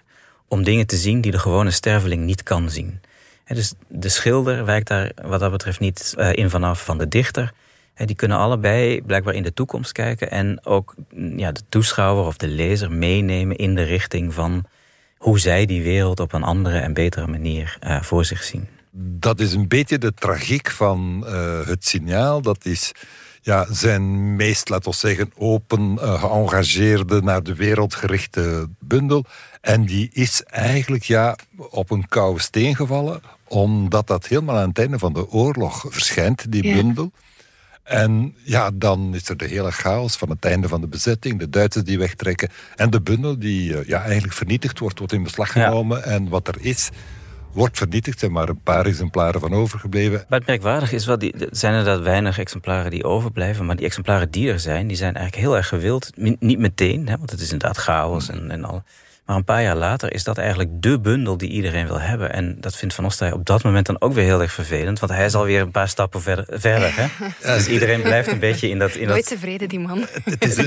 Om 0.47 0.63
dingen 0.63 0.87
te 0.87 0.97
zien 0.97 1.21
die 1.21 1.31
de 1.31 1.39
gewone 1.39 1.71
sterveling 1.71 2.23
niet 2.23 2.43
kan 2.43 2.69
zien. 2.69 3.01
Dus 3.45 3.73
de 3.87 4.09
schilder 4.09 4.65
wijkt 4.65 4.87
daar 4.87 5.11
wat 5.21 5.39
dat 5.39 5.51
betreft 5.51 5.79
niet 5.79 6.13
eh, 6.17 6.33
in 6.33 6.49
vanaf 6.49 6.83
van 6.83 6.97
de 6.97 7.07
dichter. 7.07 7.53
Die 8.05 8.15
kunnen 8.15 8.37
allebei 8.37 9.01
blijkbaar 9.01 9.33
in 9.33 9.43
de 9.43 9.53
toekomst 9.53 9.91
kijken 9.91 10.31
en 10.31 10.65
ook 10.65 10.95
mm, 11.13 11.39
ja, 11.39 11.51
de 11.51 11.61
toeschouwer 11.69 12.25
of 12.25 12.37
de 12.37 12.47
lezer 12.47 12.91
meenemen 12.91 13.55
in 13.55 13.75
de 13.75 13.83
richting 13.83 14.33
van 14.33 14.65
hoe 15.17 15.39
zij 15.39 15.65
die 15.65 15.83
wereld 15.83 16.19
op 16.19 16.33
een 16.33 16.43
andere 16.43 16.77
en 16.79 16.93
betere 16.93 17.27
manier 17.27 17.77
uh, 17.83 18.01
voor 18.01 18.25
zich 18.25 18.43
zien. 18.43 18.67
Dat 18.99 19.39
is 19.39 19.53
een 19.53 19.67
beetje 19.67 19.97
de 19.97 20.13
tragiek 20.13 20.71
van 20.71 21.23
uh, 21.25 21.67
het 21.67 21.85
signaal. 21.85 22.41
Dat 22.41 22.65
is 22.65 22.91
ja, 23.41 23.65
zijn 23.69 24.35
meest, 24.35 24.69
laten 24.69 24.91
we 24.91 24.97
zeggen, 24.97 25.31
open, 25.37 25.97
uh, 26.01 26.23
geëngageerde, 26.23 27.21
naar 27.21 27.43
de 27.43 27.55
wereld 27.55 27.95
gerichte 27.95 28.69
bundel. 28.79 29.25
En 29.61 29.85
die 29.85 30.09
is 30.13 30.43
eigenlijk 30.43 31.03
ja, 31.03 31.35
op 31.57 31.91
een 31.91 32.07
koude 32.07 32.41
steen 32.41 32.75
gevallen, 32.75 33.21
omdat 33.47 34.07
dat 34.07 34.27
helemaal 34.27 34.57
aan 34.57 34.69
het 34.69 34.79
einde 34.79 34.99
van 34.99 35.13
de 35.13 35.29
oorlog 35.29 35.85
verschijnt, 35.89 36.51
die 36.51 36.73
bundel. 36.73 37.11
En 37.87 38.35
ja, 38.43 38.71
dan 38.73 39.15
is 39.15 39.29
er 39.29 39.37
de 39.37 39.45
hele 39.45 39.71
chaos 39.71 40.15
van 40.15 40.29
het 40.29 40.45
einde 40.45 40.67
van 40.67 40.81
de 40.81 40.87
bezetting, 40.87 41.39
de 41.39 41.49
Duitsers 41.49 41.85
die 41.85 41.97
wegtrekken 41.97 42.49
en 42.75 42.89
de 42.89 43.01
bundel 43.01 43.39
die 43.39 43.77
eh, 43.77 43.87
ja, 43.87 44.01
eigenlijk 44.01 44.33
vernietigd 44.33 44.79
wordt, 44.79 44.97
wordt 44.97 45.13
in 45.13 45.23
beslag 45.23 45.51
genomen. 45.51 46.03
En 46.03 46.29
wat 46.29 46.47
er 46.47 46.55
is, 46.59 46.89
wordt 47.51 47.77
vernietigd. 47.77 48.13
Er 48.13 48.19
zijn 48.19 48.31
maar 48.31 48.49
een 48.49 48.61
paar 48.61 48.85
exemplaren 48.85 49.39
van 49.39 49.53
overgebleven. 49.53 50.25
Maar 50.29 50.39
het 50.39 50.47
merkwaardig 50.47 50.91
is 50.91 51.05
wel, 51.05 51.17
die, 51.17 51.33
zijn 51.51 51.73
er 51.73 51.83
dat 51.83 52.01
weinig 52.01 52.39
exemplaren 52.39 52.91
die 52.91 53.03
overblijven. 53.03 53.65
Maar 53.65 53.75
die 53.75 53.85
exemplaren 53.85 54.31
die 54.31 54.51
er 54.51 54.59
zijn, 54.59 54.87
die 54.87 54.97
zijn 54.97 55.15
eigenlijk 55.15 55.45
heel 55.45 55.55
erg 55.55 55.67
gewild. 55.67 56.11
Niet 56.39 56.59
meteen, 56.59 57.07
hè, 57.07 57.17
want 57.17 57.31
het 57.31 57.39
is 57.39 57.51
inderdaad 57.51 57.77
chaos 57.77 58.29
en, 58.29 58.51
en 58.51 58.63
al. 58.63 58.83
Maar 59.27 59.35
een 59.35 59.43
paar 59.43 59.63
jaar 59.63 59.75
later 59.75 60.13
is 60.13 60.23
dat 60.23 60.37
eigenlijk 60.37 60.69
de 60.81 60.99
bundel 60.99 61.37
die 61.37 61.49
iedereen 61.49 61.87
wil 61.87 61.99
hebben. 61.99 62.33
En 62.33 62.57
dat 62.59 62.75
vindt 62.75 62.93
Van 62.93 63.05
Ostaaij 63.05 63.31
op 63.31 63.45
dat 63.45 63.63
moment 63.63 63.85
dan 63.85 64.01
ook 64.01 64.13
weer 64.13 64.23
heel 64.23 64.41
erg 64.41 64.51
vervelend. 64.51 64.99
Want 64.99 65.11
hij 65.11 65.25
is 65.25 65.35
alweer 65.35 65.61
een 65.61 65.71
paar 65.71 65.89
stappen 65.89 66.21
verder. 66.21 66.45
verder 66.49 66.91
hè? 66.95 67.07
Dus 67.55 67.67
iedereen 67.67 68.01
blijft 68.01 68.31
een 68.31 68.39
beetje 68.39 68.69
in 68.69 68.79
dat... 68.79 68.95
In 68.95 69.07
Nooit 69.07 69.27
tevreden, 69.27 69.69
die 69.69 69.79
man. 69.79 70.05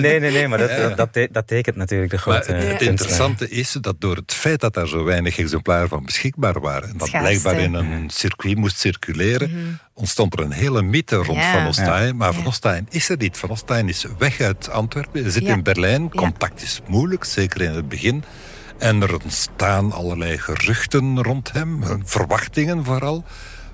Nee, 0.01 0.21
nee, 0.21 0.31
nee, 0.31 0.49
maar 0.49 0.59
dat, 0.59 0.97
dat, 0.97 1.29
dat, 1.33 1.47
tekent 1.47 1.77
natuurlijk 1.77 2.11
de 2.11 2.19
grote... 2.19 2.53
Maar 2.53 2.63
het 2.63 2.83
interessante 2.83 3.49
is 3.49 3.73
dat 3.73 4.01
door 4.01 4.17
het 4.17 4.35
feit 4.35 4.61
dat 4.61 4.77
er 4.77 4.89
zo 4.89 5.05
weinig 5.05 5.39
exemplaren 5.39 5.89
van 5.89 6.05
beschikbaar 6.05 6.61
waren... 6.61 6.89
en 6.89 6.97
dat 6.97 7.11
blijkbaar 7.11 7.59
in 7.59 7.75
een 7.75 8.11
circuit 8.11 8.57
moest 8.57 8.79
circuleren... 8.79 9.51
Mhm. 9.51 9.59
ontstond 9.95 10.39
er 10.39 10.45
een 10.45 10.53
hele 10.53 10.83
mythe 10.83 11.17
rond 11.17 11.45
Van 11.45 11.67
Ostaaij. 11.67 12.13
Maar 12.13 12.35
Van 12.35 12.47
Ostaaij 12.47 12.85
is 12.89 13.09
er 13.09 13.17
niet. 13.17 13.37
Van 13.37 13.51
Ostaaij 13.51 13.83
is 13.83 14.07
weg 14.19 14.41
uit 14.41 14.71
Antwerpen. 14.71 15.23
Hij 15.23 15.31
zit 15.31 15.43
in 15.43 15.63
Berlijn. 15.63 16.11
Contact 16.11 16.63
is 16.63 16.81
moeilijk, 16.87 17.25
zeker 17.25 17.61
in 17.61 17.73
het 17.73 17.89
begin. 17.89 18.25
En 18.81 19.03
er 19.03 19.15
ontstaan 19.23 19.93
allerlei 19.93 20.39
geruchten 20.39 21.23
rond 21.23 21.53
hem, 21.53 21.83
verwachtingen 22.05 22.85
vooral 22.85 23.25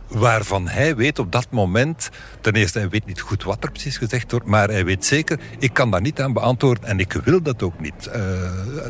waarvan 0.08 0.68
hij 0.68 0.96
weet 0.96 1.18
op 1.18 1.32
dat 1.32 1.46
moment... 1.50 2.10
Ten 2.40 2.54
eerste, 2.54 2.78
hij 2.78 2.88
weet 2.88 3.06
niet 3.06 3.20
goed 3.20 3.44
wat 3.44 3.64
er 3.64 3.70
precies 3.70 3.96
gezegd 3.96 4.30
wordt... 4.30 4.46
maar 4.46 4.68
hij 4.68 4.84
weet 4.84 5.04
zeker, 5.04 5.40
ik 5.58 5.72
kan 5.72 5.90
daar 5.90 6.00
niet 6.00 6.20
aan 6.20 6.32
beantwoorden... 6.32 6.84
en 6.84 7.00
ik 7.00 7.12
wil 7.12 7.42
dat 7.42 7.62
ook 7.62 7.80
niet 7.80 8.08
uh, 8.08 8.14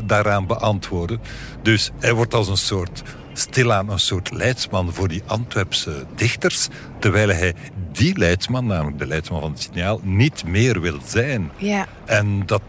daaraan 0.03 0.47
beantwoorden. 0.47 1.19
Dus 1.61 1.91
hij 1.99 2.13
wordt 2.13 2.33
als 2.33 2.47
een 2.47 2.57
soort 2.57 3.03
stilaan 3.39 3.89
een 3.89 3.99
soort 3.99 4.31
leidsman 4.31 4.93
voor 4.93 5.07
die 5.07 5.23
Antwerpse 5.25 6.05
dichters, 6.15 6.67
terwijl 6.99 7.29
hij 7.29 7.53
die 7.91 8.17
leidsman, 8.17 8.65
namelijk 8.65 8.99
de 8.99 9.07
leidsman 9.07 9.41
van 9.41 9.51
het 9.51 9.61
signaal, 9.61 9.99
niet 10.03 10.43
meer 10.45 10.81
wil 10.81 10.99
zijn. 11.05 11.51
Ja. 11.57 11.85
En 12.05 12.45
dat 12.45 12.61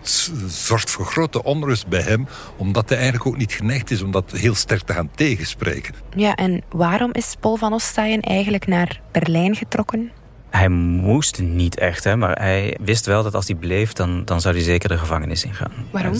zorgt 0.47 0.91
voor 0.91 1.07
grote 1.07 1.43
onrust 1.43 1.87
bij 1.87 2.01
hem, 2.01 2.27
omdat 2.57 2.89
hij 2.89 2.99
eigenlijk 2.99 3.27
ook 3.27 3.37
niet 3.37 3.53
geneigd 3.53 3.91
is 3.91 4.03
om 4.03 4.11
dat 4.11 4.31
heel 4.31 4.55
sterk 4.55 4.83
te 4.83 4.93
gaan 4.93 5.11
tegenspreken. 5.15 5.95
Ja, 6.17 6.35
en 6.35 6.63
waarom 6.71 7.11
is 7.13 7.35
Paul 7.41 7.57
van 7.57 7.73
Ostaaien 7.73 8.21
eigenlijk 8.21 8.67
naar 8.67 9.01
Berlijn 9.13 9.57
getrokken? 9.57 10.11
Hij 10.51 10.69
moest 10.69 11.41
niet 11.41 11.79
echt, 11.79 12.05
hè, 12.05 12.17
maar 12.17 12.39
hij 12.41 12.77
wist 12.81 13.07
wel 13.07 13.23
dat 13.23 13.35
als 13.35 13.47
hij 13.47 13.57
bleef, 13.57 13.93
dan, 13.93 14.25
dan 14.25 14.41
zou 14.41 14.55
hij 14.55 14.65
zeker 14.65 14.89
de 14.89 14.99
gevangenis 14.99 15.45
ingaan. 15.45 15.73
Waarom? 15.91 16.15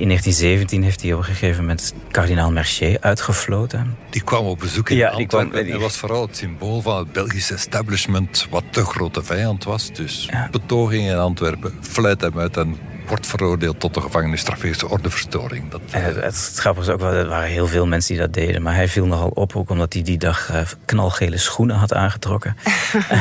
In 0.00 0.08
1917 0.08 0.82
heeft 0.82 1.02
hij 1.02 1.12
op 1.12 1.18
een 1.18 1.24
gegeven 1.24 1.60
moment 1.60 1.94
kardinaal 2.10 2.52
Mercier 2.52 2.96
uitgefloten. 3.00 3.96
Die 4.10 4.22
kwam 4.22 4.46
op 4.46 4.58
bezoek 4.58 4.90
in 4.90 4.96
ja, 4.96 5.08
Antwerpen. 5.08 5.66
Hij 5.66 5.78
was 5.78 5.96
vooral 5.96 6.26
het 6.26 6.36
symbool 6.36 6.80
van 6.80 6.98
het 6.98 7.12
Belgische 7.12 7.54
establishment... 7.54 8.46
wat 8.50 8.64
de 8.70 8.84
grote 8.84 9.22
vijand 9.22 9.64
was. 9.64 9.92
Dus 9.92 10.28
ja. 10.30 10.48
betoging 10.50 11.08
in 11.08 11.16
Antwerpen, 11.16 11.74
fluit 11.80 12.20
hem 12.20 12.38
uit... 12.38 12.56
en 12.56 12.78
wordt 13.06 13.26
veroordeeld 13.26 13.80
tot 13.80 13.94
de 13.94 14.00
gevangenisstraf 14.00 14.82
ordeverstoring. 14.82 15.70
Dat, 15.70 15.80
uh... 15.86 16.02
het, 16.02 16.16
het 16.16 16.54
grappige 16.56 16.86
is 16.86 16.92
ook 16.92 17.00
wel, 17.00 17.12
er 17.12 17.28
waren 17.28 17.48
heel 17.48 17.66
veel 17.66 17.86
mensen 17.86 18.14
die 18.14 18.22
dat 18.22 18.32
deden. 18.32 18.62
Maar 18.62 18.74
hij 18.74 18.88
viel 18.88 19.06
nogal 19.06 19.28
op, 19.28 19.56
ook 19.56 19.70
omdat 19.70 19.92
hij 19.92 20.02
die 20.02 20.18
dag 20.18 20.50
uh, 20.50 20.60
knalgele 20.84 21.36
schoenen 21.36 21.76
had 21.76 21.94
aangetrokken. 21.94 22.56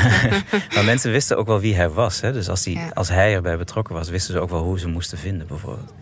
maar 0.76 0.86
mensen 0.86 1.12
wisten 1.12 1.38
ook 1.38 1.48
wel 1.48 1.60
wie 1.60 1.76
hij 1.76 1.90
was. 1.90 2.22
Hè? 2.22 2.34
Dus 2.34 2.50
als, 2.50 2.64
die, 2.64 2.80
als 2.94 3.10
hij 3.10 3.34
erbij 3.34 3.58
betrokken 3.58 3.96
was, 3.96 4.10
wisten 4.10 4.34
ze 4.34 4.40
ook 4.40 4.50
wel 4.50 4.64
hoe 4.64 4.80
ze 4.80 4.88
moesten 4.88 5.18
vinden, 5.18 5.48
bijvoorbeeld. 5.48 5.94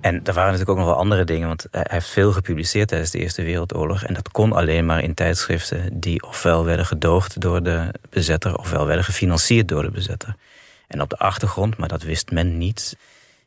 En 0.00 0.14
er 0.24 0.32
waren 0.32 0.52
natuurlijk 0.52 0.70
ook 0.70 0.76
nog 0.76 0.86
wel 0.86 0.96
andere 0.96 1.24
dingen, 1.24 1.48
want 1.48 1.66
hij 1.70 1.86
heeft 1.88 2.08
veel 2.08 2.32
gepubliceerd 2.32 2.88
tijdens 2.88 3.10
de 3.10 3.18
Eerste 3.18 3.42
Wereldoorlog. 3.42 4.04
En 4.04 4.14
dat 4.14 4.30
kon 4.30 4.52
alleen 4.52 4.86
maar 4.86 5.02
in 5.02 5.14
tijdschriften 5.14 6.00
die 6.00 6.22
ofwel 6.22 6.64
werden 6.64 6.86
gedoogd 6.86 7.40
door 7.40 7.62
de 7.62 7.94
bezetter, 8.10 8.56
ofwel 8.58 8.86
werden 8.86 9.04
gefinancierd 9.04 9.68
door 9.68 9.82
de 9.82 9.90
bezetter. 9.90 10.36
En 10.86 11.00
op 11.00 11.10
de 11.10 11.18
achtergrond, 11.18 11.76
maar 11.76 11.88
dat 11.88 12.02
wist 12.02 12.30
men 12.30 12.58
niet, 12.58 12.96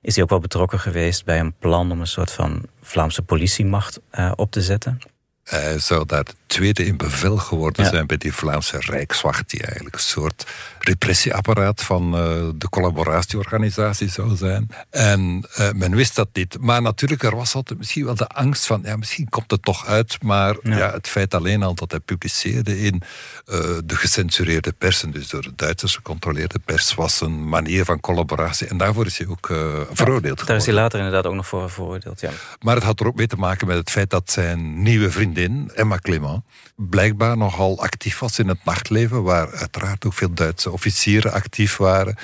is 0.01 0.13
hij 0.13 0.23
ook 0.23 0.29
wel 0.29 0.39
betrokken 0.39 0.79
geweest 0.79 1.25
bij 1.25 1.39
een 1.39 1.53
plan 1.59 1.91
om 1.91 1.99
een 1.99 2.07
soort 2.07 2.31
van 2.31 2.65
Vlaamse 2.81 3.21
politiemacht 3.21 3.99
uh, 4.11 4.31
op 4.35 4.51
te 4.51 4.61
zetten. 4.61 4.99
Daar 5.43 6.23
de 6.23 6.33
tweede 6.51 6.85
in 6.85 6.97
bevel 6.97 7.37
geworden 7.37 7.85
zijn 7.85 8.07
bij 8.07 8.17
die 8.17 8.33
Vlaamse 8.33 8.77
Rijkswacht, 8.79 9.49
die 9.49 9.61
eigenlijk 9.63 9.95
een 9.95 10.01
soort 10.01 10.45
repressieapparaat 10.79 11.83
van 11.83 12.15
uh, 12.15 12.49
de 12.55 12.69
collaboratieorganisatie 12.69 14.09
zou 14.09 14.35
zijn. 14.35 14.69
En 14.89 15.45
uh, 15.59 15.71
men 15.71 15.95
wist 15.95 16.15
dat 16.15 16.27
niet. 16.33 16.57
Maar 16.59 16.81
natuurlijk, 16.81 17.23
er 17.23 17.35
was 17.35 17.55
altijd 17.55 17.79
misschien 17.79 18.05
wel 18.05 18.15
de 18.15 18.27
angst 18.27 18.65
van, 18.65 18.81
ja, 18.83 18.95
misschien 18.95 19.29
komt 19.29 19.51
het 19.51 19.63
toch 19.63 19.85
uit. 19.85 20.23
Maar 20.23 20.55
ja. 20.63 20.91
het 20.91 21.07
feit 21.07 21.33
alleen 21.33 21.63
al 21.63 21.73
dat 21.73 21.91
hij 21.91 21.99
publiceerde 21.99 22.81
in 22.81 23.01
uh, 23.45 23.55
de 23.85 23.95
gecensureerde 23.95 24.71
persen, 24.77 25.11
dus 25.11 25.29
door 25.29 25.41
de 25.41 25.53
Duitsers 25.55 25.95
gecontroleerde 25.95 26.59
pers, 26.65 26.93
was 26.93 27.21
een 27.21 27.49
manier 27.49 27.85
van 27.85 27.99
collaboratie. 27.99 28.67
En 28.67 28.77
daarvoor 28.77 29.05
is 29.05 29.17
hij 29.17 29.27
ook 29.27 29.47
veroordeeld 29.91 30.39
ja, 30.39 30.45
Daar 30.45 30.55
is 30.55 30.65
hij 30.65 30.73
later 30.73 30.99
inderdaad 30.99 31.25
ook 31.25 31.35
nog 31.35 31.47
voor 31.47 31.69
veroordeeld, 31.69 32.21
ja. 32.21 32.31
Maar 32.59 32.75
het 32.75 32.83
had 32.83 32.99
er 32.99 33.07
ook 33.07 33.15
mee 33.15 33.27
te 33.27 33.35
maken 33.35 33.67
met 33.67 33.77
het 33.77 33.89
feit 33.89 34.09
dat 34.09 34.31
zijn 34.31 34.81
nieuwe 34.81 35.11
vriendin, 35.11 35.71
Emma 35.75 35.97
Clement, 35.97 36.40
blijkbaar 36.75 37.37
nogal 37.37 37.81
actief 37.81 38.19
was 38.19 38.39
in 38.39 38.47
het 38.47 38.65
nachtleven, 38.65 39.23
waar 39.23 39.53
uiteraard 39.53 40.05
ook 40.05 40.13
veel 40.13 40.33
Duitse 40.33 40.71
officieren 40.71 41.31
actief 41.31 41.77
waren. 41.77 42.15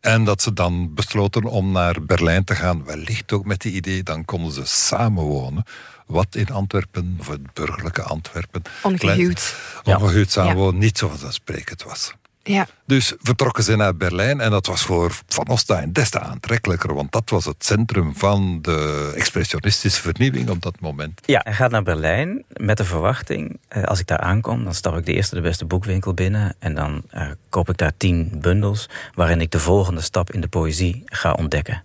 En 0.00 0.24
dat 0.24 0.42
ze 0.42 0.52
dan 0.52 0.94
besloten 0.94 1.44
om 1.44 1.72
naar 1.72 2.02
Berlijn 2.02 2.44
te 2.44 2.54
gaan, 2.54 2.84
wellicht 2.84 3.32
ook 3.32 3.44
met 3.44 3.60
die 3.60 3.72
idee, 3.72 4.02
dan 4.02 4.24
konden 4.24 4.52
ze 4.52 4.64
samenwonen. 4.64 5.64
Wat 6.06 6.34
in 6.34 6.50
Antwerpen, 6.50 7.16
of 7.20 7.28
het 7.28 7.52
burgerlijke 7.52 8.02
Antwerpen... 8.02 8.62
Ongehuwd. 8.82 9.54
Ongehuwd 9.84 10.30
samenwonen, 10.30 10.74
ja. 10.74 10.80
niet 10.80 10.98
zo 10.98 11.08
vanzelfsprekend 11.08 11.82
was. 11.82 12.12
Ja. 12.50 12.66
Dus 12.86 13.14
vertrokken 13.18 13.64
ze 13.64 13.76
naar 13.76 13.96
Berlijn 13.96 14.40
en 14.40 14.50
dat 14.50 14.66
was 14.66 14.82
voor 14.82 15.12
Van 15.28 15.48
Ostijn 15.48 15.92
des 15.92 16.10
te 16.10 16.20
aantrekkelijker, 16.20 16.94
want 16.94 17.12
dat 17.12 17.30
was 17.30 17.44
het 17.44 17.64
centrum 17.64 18.16
van 18.16 18.58
de 18.62 19.12
expressionistische 19.16 20.00
vernieuwing 20.00 20.50
op 20.50 20.62
dat 20.62 20.80
moment. 20.80 21.20
Ja, 21.24 21.40
hij 21.44 21.52
gaat 21.52 21.70
naar 21.70 21.82
Berlijn 21.82 22.44
met 22.48 22.76
de 22.76 22.84
verwachting, 22.84 23.58
eh, 23.68 23.82
als 23.82 24.00
ik 24.00 24.06
daar 24.06 24.18
aankom, 24.18 24.64
dan 24.64 24.74
stap 24.74 24.96
ik 24.96 25.06
de 25.06 25.12
eerste 25.12 25.34
de 25.34 25.40
beste 25.40 25.64
boekwinkel 25.64 26.14
binnen 26.14 26.54
en 26.58 26.74
dan 26.74 27.02
uh, 27.14 27.30
koop 27.48 27.68
ik 27.68 27.76
daar 27.76 27.92
tien 27.96 28.38
bundels 28.40 28.88
waarin 29.14 29.40
ik 29.40 29.50
de 29.50 29.58
volgende 29.58 30.00
stap 30.00 30.32
in 30.32 30.40
de 30.40 30.48
poëzie 30.48 31.02
ga 31.04 31.32
ontdekken. 31.32 31.82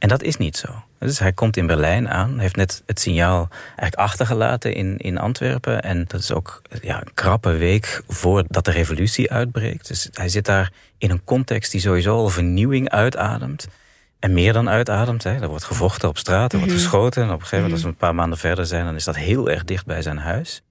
En 0.00 0.08
dat 0.08 0.22
is 0.22 0.36
niet 0.36 0.56
zo. 0.56 0.68
Dus 0.98 1.18
hij 1.18 1.32
komt 1.32 1.56
in 1.56 1.66
Berlijn 1.66 2.08
aan, 2.08 2.38
heeft 2.38 2.56
net 2.56 2.82
het 2.86 3.00
signaal 3.00 3.48
eigenlijk 3.66 3.94
achtergelaten 3.94 4.74
in, 4.74 4.96
in 4.96 5.18
Antwerpen. 5.18 5.82
En 5.82 6.04
dat 6.06 6.20
is 6.20 6.32
ook 6.32 6.62
ja, 6.82 7.00
een 7.00 7.14
krappe 7.14 7.52
week 7.52 8.02
voordat 8.08 8.64
de 8.64 8.70
revolutie 8.70 9.30
uitbreekt. 9.30 9.88
Dus 9.88 10.08
hij 10.12 10.28
zit 10.28 10.44
daar 10.44 10.72
in 10.98 11.10
een 11.10 11.24
context 11.24 11.72
die 11.72 11.80
sowieso 11.80 12.16
al 12.16 12.28
vernieuwing 12.28 12.88
uitademt. 12.88 13.68
En 14.18 14.32
meer 14.32 14.52
dan 14.52 14.68
uitademt. 14.68 15.22
Hè. 15.22 15.40
Er 15.40 15.48
wordt 15.48 15.64
gevochten 15.64 16.08
op 16.08 16.18
straat, 16.18 16.52
er 16.52 16.58
wordt 16.58 16.72
mhm. 16.72 16.82
geschoten. 16.82 17.22
En 17.22 17.28
op 17.28 17.34
een 17.34 17.40
gegeven 17.40 17.56
moment, 17.56 17.74
als 17.74 17.82
we 17.82 17.88
een 17.88 18.06
paar 18.06 18.14
maanden 18.14 18.38
verder 18.38 18.66
zijn, 18.66 18.84
dan 18.84 18.94
is 18.94 19.04
dat 19.04 19.16
heel 19.16 19.50
erg 19.50 19.64
dicht 19.64 19.86
bij 19.86 20.02
zijn 20.02 20.18
huis. 20.18 20.62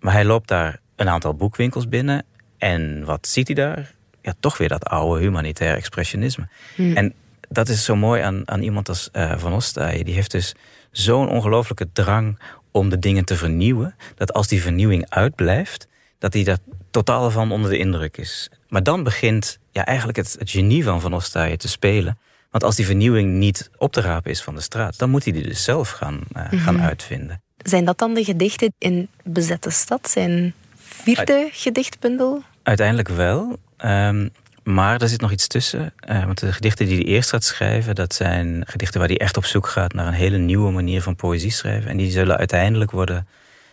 Maar 0.00 0.12
hij 0.12 0.24
loopt 0.24 0.48
daar 0.48 0.80
een 0.96 1.08
aantal 1.08 1.34
boekwinkels 1.34 1.88
binnen. 1.88 2.24
En 2.58 3.04
wat 3.04 3.26
ziet 3.26 3.46
hij 3.46 3.56
daar? 3.56 3.94
Ja, 4.22 4.34
toch 4.40 4.58
weer 4.58 4.68
dat 4.68 4.84
oude 4.84 5.20
humanitair 5.20 5.76
expressionisme. 5.76 6.48
Mhm. 6.76 6.96
En 6.96 7.14
dat 7.48 7.68
is 7.68 7.84
zo 7.84 7.96
mooi 7.96 8.22
aan, 8.22 8.42
aan 8.44 8.62
iemand 8.62 8.88
als 8.88 9.08
uh, 9.12 9.38
Van 9.38 9.52
Ostaaien. 9.52 10.04
Die 10.04 10.14
heeft 10.14 10.30
dus 10.30 10.54
zo'n 10.90 11.28
ongelooflijke 11.28 11.88
drang 11.92 12.38
om 12.70 12.88
de 12.88 12.98
dingen 12.98 13.24
te 13.24 13.36
vernieuwen. 13.36 13.94
Dat 14.14 14.32
als 14.32 14.48
die 14.48 14.62
vernieuwing 14.62 15.06
uitblijft, 15.08 15.88
dat 16.18 16.32
hij 16.32 16.44
daar 16.44 16.58
totaal 16.90 17.30
van 17.30 17.52
onder 17.52 17.70
de 17.70 17.78
indruk 17.78 18.16
is. 18.16 18.50
Maar 18.68 18.82
dan 18.82 19.02
begint 19.02 19.58
ja, 19.70 19.84
eigenlijk 19.84 20.18
het, 20.18 20.36
het 20.38 20.50
genie 20.50 20.84
van 20.84 21.00
Van 21.00 21.14
Ostaaien 21.14 21.58
te 21.58 21.68
spelen. 21.68 22.18
Want 22.50 22.64
als 22.64 22.76
die 22.76 22.86
vernieuwing 22.86 23.32
niet 23.32 23.70
op 23.78 23.92
te 23.92 24.00
rapen 24.00 24.30
is 24.30 24.42
van 24.42 24.54
de 24.54 24.60
straat, 24.60 24.98
dan 24.98 25.10
moet 25.10 25.24
hij 25.24 25.32
die 25.32 25.42
dus 25.42 25.64
zelf 25.64 25.90
gaan, 25.90 26.20
uh, 26.36 26.42
gaan 26.50 26.74
mhm. 26.74 26.84
uitvinden. 26.84 27.42
Zijn 27.56 27.84
dat 27.84 27.98
dan 27.98 28.14
de 28.14 28.24
gedichten 28.24 28.72
in 28.78 29.08
Bezette 29.24 29.70
Stad? 29.70 30.08
Zijn 30.08 30.54
vierde 30.76 31.48
gedichtbundel? 31.52 32.42
Uiteindelijk 32.62 33.08
wel. 33.08 33.58
Um, 33.84 34.30
maar 34.66 35.00
er 35.00 35.08
zit 35.08 35.20
nog 35.20 35.32
iets 35.32 35.46
tussen. 35.46 35.92
Uh, 36.08 36.24
want 36.24 36.40
de 36.40 36.52
gedichten 36.52 36.86
die 36.86 36.96
hij 36.96 37.04
eerst 37.04 37.30
gaat 37.30 37.44
schrijven, 37.44 37.94
dat 37.94 38.14
zijn 38.14 38.62
gedichten 38.66 38.98
waar 39.00 39.08
hij 39.08 39.18
echt 39.18 39.36
op 39.36 39.44
zoek 39.44 39.66
gaat 39.66 39.92
naar 39.92 40.06
een 40.06 40.12
hele 40.12 40.36
nieuwe 40.38 40.70
manier 40.70 41.02
van 41.02 41.16
poëzie 41.16 41.50
schrijven. 41.50 41.90
En 41.90 41.96
die 41.96 42.10
zullen 42.10 42.36
uiteindelijk 42.36 42.90
worden 42.90 43.26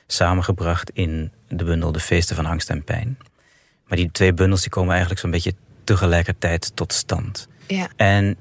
samengebracht 0.07 0.89
in 0.89 1.31
de 1.47 1.63
bundel 1.63 1.91
De 1.91 1.99
Feesten 1.99 2.35
van 2.35 2.45
Angst 2.45 2.69
en 2.69 2.83
Pijn. 2.83 3.17
Maar 3.87 3.97
die 3.97 4.11
twee 4.11 4.33
bundels 4.33 4.61
die 4.61 4.69
komen 4.69 4.89
eigenlijk 4.89 5.21
zo'n 5.21 5.31
beetje 5.31 5.53
tegelijkertijd 5.83 6.71
tot 6.75 6.93
stand. 6.93 7.47
Ja. 7.67 7.89
En 7.95 8.37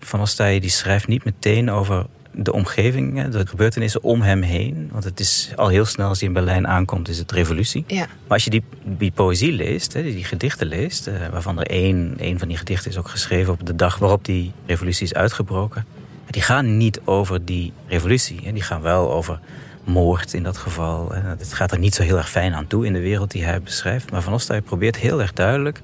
Van 0.00 0.20
Ostaaije 0.20 0.60
die 0.60 0.70
schrijft 0.70 1.06
niet 1.06 1.24
meteen 1.24 1.70
over 1.70 2.06
de 2.36 2.52
omgeving, 2.52 3.28
de 3.28 3.46
gebeurtenissen 3.46 4.02
om 4.02 4.22
hem 4.22 4.42
heen. 4.42 4.88
Want 4.92 5.04
het 5.04 5.20
is 5.20 5.52
al 5.56 5.68
heel 5.68 5.84
snel 5.84 6.08
als 6.08 6.18
hij 6.18 6.28
in 6.28 6.34
Berlijn 6.34 6.66
aankomt, 6.66 7.08
is 7.08 7.18
het 7.18 7.32
revolutie. 7.32 7.84
Ja. 7.86 7.98
Maar 7.98 8.08
als 8.28 8.44
je 8.44 8.50
die, 8.50 8.64
die 8.84 9.10
poëzie 9.10 9.52
leest, 9.52 9.92
die 9.92 10.24
gedichten 10.24 10.66
leest, 10.66 11.06
eh, 11.06 11.14
waarvan 11.30 11.58
er 11.58 11.66
één, 11.66 12.14
één 12.18 12.38
van 12.38 12.48
die 12.48 12.56
gedichten 12.56 12.90
is 12.90 12.98
ook 12.98 13.08
geschreven 13.08 13.52
op 13.52 13.66
de 13.66 13.76
dag 13.76 13.98
waarop 13.98 14.24
die 14.24 14.52
revolutie 14.66 15.04
is 15.04 15.14
uitgebroken. 15.14 15.84
Die 16.30 16.42
gaan 16.42 16.76
niet 16.76 17.00
over 17.04 17.44
die 17.44 17.72
revolutie. 17.86 18.52
Die 18.52 18.62
gaan 18.62 18.82
wel 18.82 19.12
over 19.12 19.40
moord 19.84 20.34
in 20.34 20.42
dat 20.42 20.56
geval. 20.56 21.12
Het 21.12 21.52
gaat 21.52 21.72
er 21.72 21.78
niet 21.78 21.94
zo 21.94 22.02
heel 22.02 22.16
erg 22.16 22.30
fijn 22.30 22.54
aan 22.54 22.66
toe 22.66 22.86
in 22.86 22.92
de 22.92 23.00
wereld 23.00 23.30
die 23.30 23.44
hij 23.44 23.62
beschrijft. 23.62 24.10
Maar 24.10 24.22
Van 24.22 24.32
Ostaaij 24.32 24.60
probeert 24.60 24.96
heel 24.96 25.20
erg 25.20 25.32
duidelijk 25.32 25.80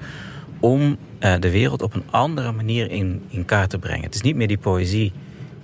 om 0.61 0.97
eh, 1.19 1.35
de 1.40 1.50
wereld 1.50 1.83
op 1.83 1.95
een 1.95 2.04
andere 2.11 2.52
manier 2.52 2.90
in, 2.90 3.23
in 3.28 3.45
kaart 3.45 3.71
te 3.71 3.78
brengen. 3.78 4.04
Het 4.04 4.14
is 4.14 4.21
niet 4.21 4.37
meer 4.37 4.49
die 4.49 4.59
poëzie 4.59 5.12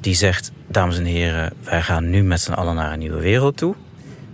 die 0.06 0.14
zegt, 0.14 0.52
dames 0.66 0.98
en 0.98 1.04
heren, 1.04 1.52
wij 1.64 1.82
gaan 1.82 2.10
nu 2.10 2.22
met 2.22 2.40
z'n 2.40 2.52
allen 2.52 2.74
naar 2.74 2.92
een 2.92 2.98
nieuwe 2.98 3.20
wereld 3.20 3.56
toe. 3.56 3.74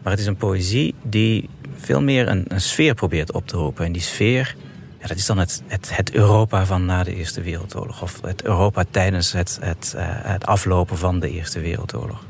Maar 0.02 0.12
het 0.12 0.20
is 0.20 0.26
een 0.26 0.36
poëzie 0.36 0.94
die 1.02 1.48
veel 1.76 2.02
meer 2.02 2.28
een, 2.28 2.44
een 2.48 2.60
sfeer 2.60 2.94
probeert 2.94 3.32
op 3.32 3.46
te 3.46 3.56
roepen. 3.56 3.84
En 3.84 3.92
die 3.92 4.02
sfeer, 4.02 4.56
ja, 5.00 5.06
dat 5.06 5.16
is 5.16 5.26
dan 5.26 5.38
het, 5.38 5.62
het, 5.66 5.96
het, 5.96 6.12
Europa 6.12 6.66
van 6.66 6.84
na 6.84 7.02
de 7.02 7.14
Eerste 7.14 7.40
Wereldoorlog. 7.40 8.02
Of 8.02 8.20
het 8.22 8.44
Europa 8.44 8.84
tijdens 8.90 9.32
het, 9.32 9.58
het, 9.60 9.94
uh, 9.96 10.02
het 10.06 10.46
aflopen 10.46 10.98
van 10.98 11.20
de 11.20 11.30
Eerste 11.30 11.60
Wereldoorlog. 11.60 12.24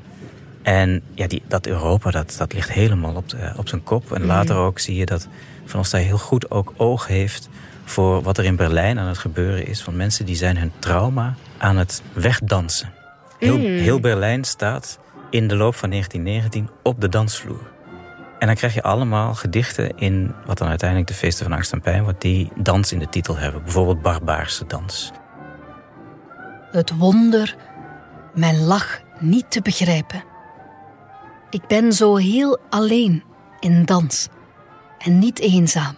En 0.62 1.02
ja, 1.14 1.26
die, 1.26 1.42
dat 1.48 1.66
Europa, 1.66 2.10
dat, 2.10 2.34
dat 2.38 2.52
ligt 2.52 2.72
helemaal 2.72 3.14
op, 3.14 3.28
de, 3.28 3.52
op 3.56 3.68
zijn 3.68 3.82
kop. 3.82 4.12
En 4.12 4.24
later 4.24 4.56
ook 4.56 4.78
zie 4.78 4.96
je 4.96 5.06
dat 5.06 5.28
Van 5.64 5.80
Ostaaij 5.80 6.04
heel 6.04 6.18
goed 6.18 6.50
ook 6.50 6.72
oog 6.76 7.06
heeft 7.06 7.48
voor 7.84 8.22
wat 8.22 8.38
er 8.38 8.44
in 8.44 8.56
Berlijn 8.56 8.98
aan 8.98 9.08
het 9.08 9.18
gebeuren 9.18 9.66
is. 9.66 9.82
Van 9.82 9.96
mensen 9.96 10.26
die 10.26 10.36
zijn 10.36 10.56
hun 10.56 10.72
trauma 10.78 11.34
aan 11.58 11.76
het 11.76 12.02
wegdansen. 12.12 13.00
Heel, 13.42 13.58
Mm. 13.58 13.64
heel 13.64 14.00
Berlijn 14.00 14.44
staat 14.44 14.98
in 15.30 15.48
de 15.48 15.56
loop 15.56 15.74
van 15.74 15.90
1919 15.90 16.70
op 16.82 17.00
de 17.00 17.08
dansvloer. 17.08 17.70
En 18.38 18.46
dan 18.46 18.56
krijg 18.56 18.74
je 18.74 18.82
allemaal 18.82 19.34
gedichten 19.34 19.98
in 19.98 20.34
wat 20.46 20.58
dan 20.58 20.68
uiteindelijk 20.68 21.08
de 21.08 21.14
feesten 21.14 21.44
van 21.44 21.54
angst 21.54 21.72
en 21.72 21.80
pijn 21.80 22.02
wordt, 22.02 22.20
die 22.20 22.50
dans 22.56 22.92
in 22.92 22.98
de 22.98 23.08
titel 23.08 23.36
hebben. 23.36 23.62
Bijvoorbeeld 23.62 24.02
barbaarse 24.02 24.66
dans. 24.66 25.10
Het 26.70 26.96
wonder 26.96 27.56
mijn 28.34 28.64
lach 28.64 29.00
niet 29.18 29.50
te 29.50 29.62
begrijpen. 29.62 30.24
Ik 31.50 31.66
ben 31.66 31.92
zo 31.92 32.16
heel 32.16 32.58
alleen 32.70 33.22
in 33.60 33.84
dans 33.84 34.28
en 34.98 35.18
niet 35.18 35.38
eenzaam. 35.38 35.94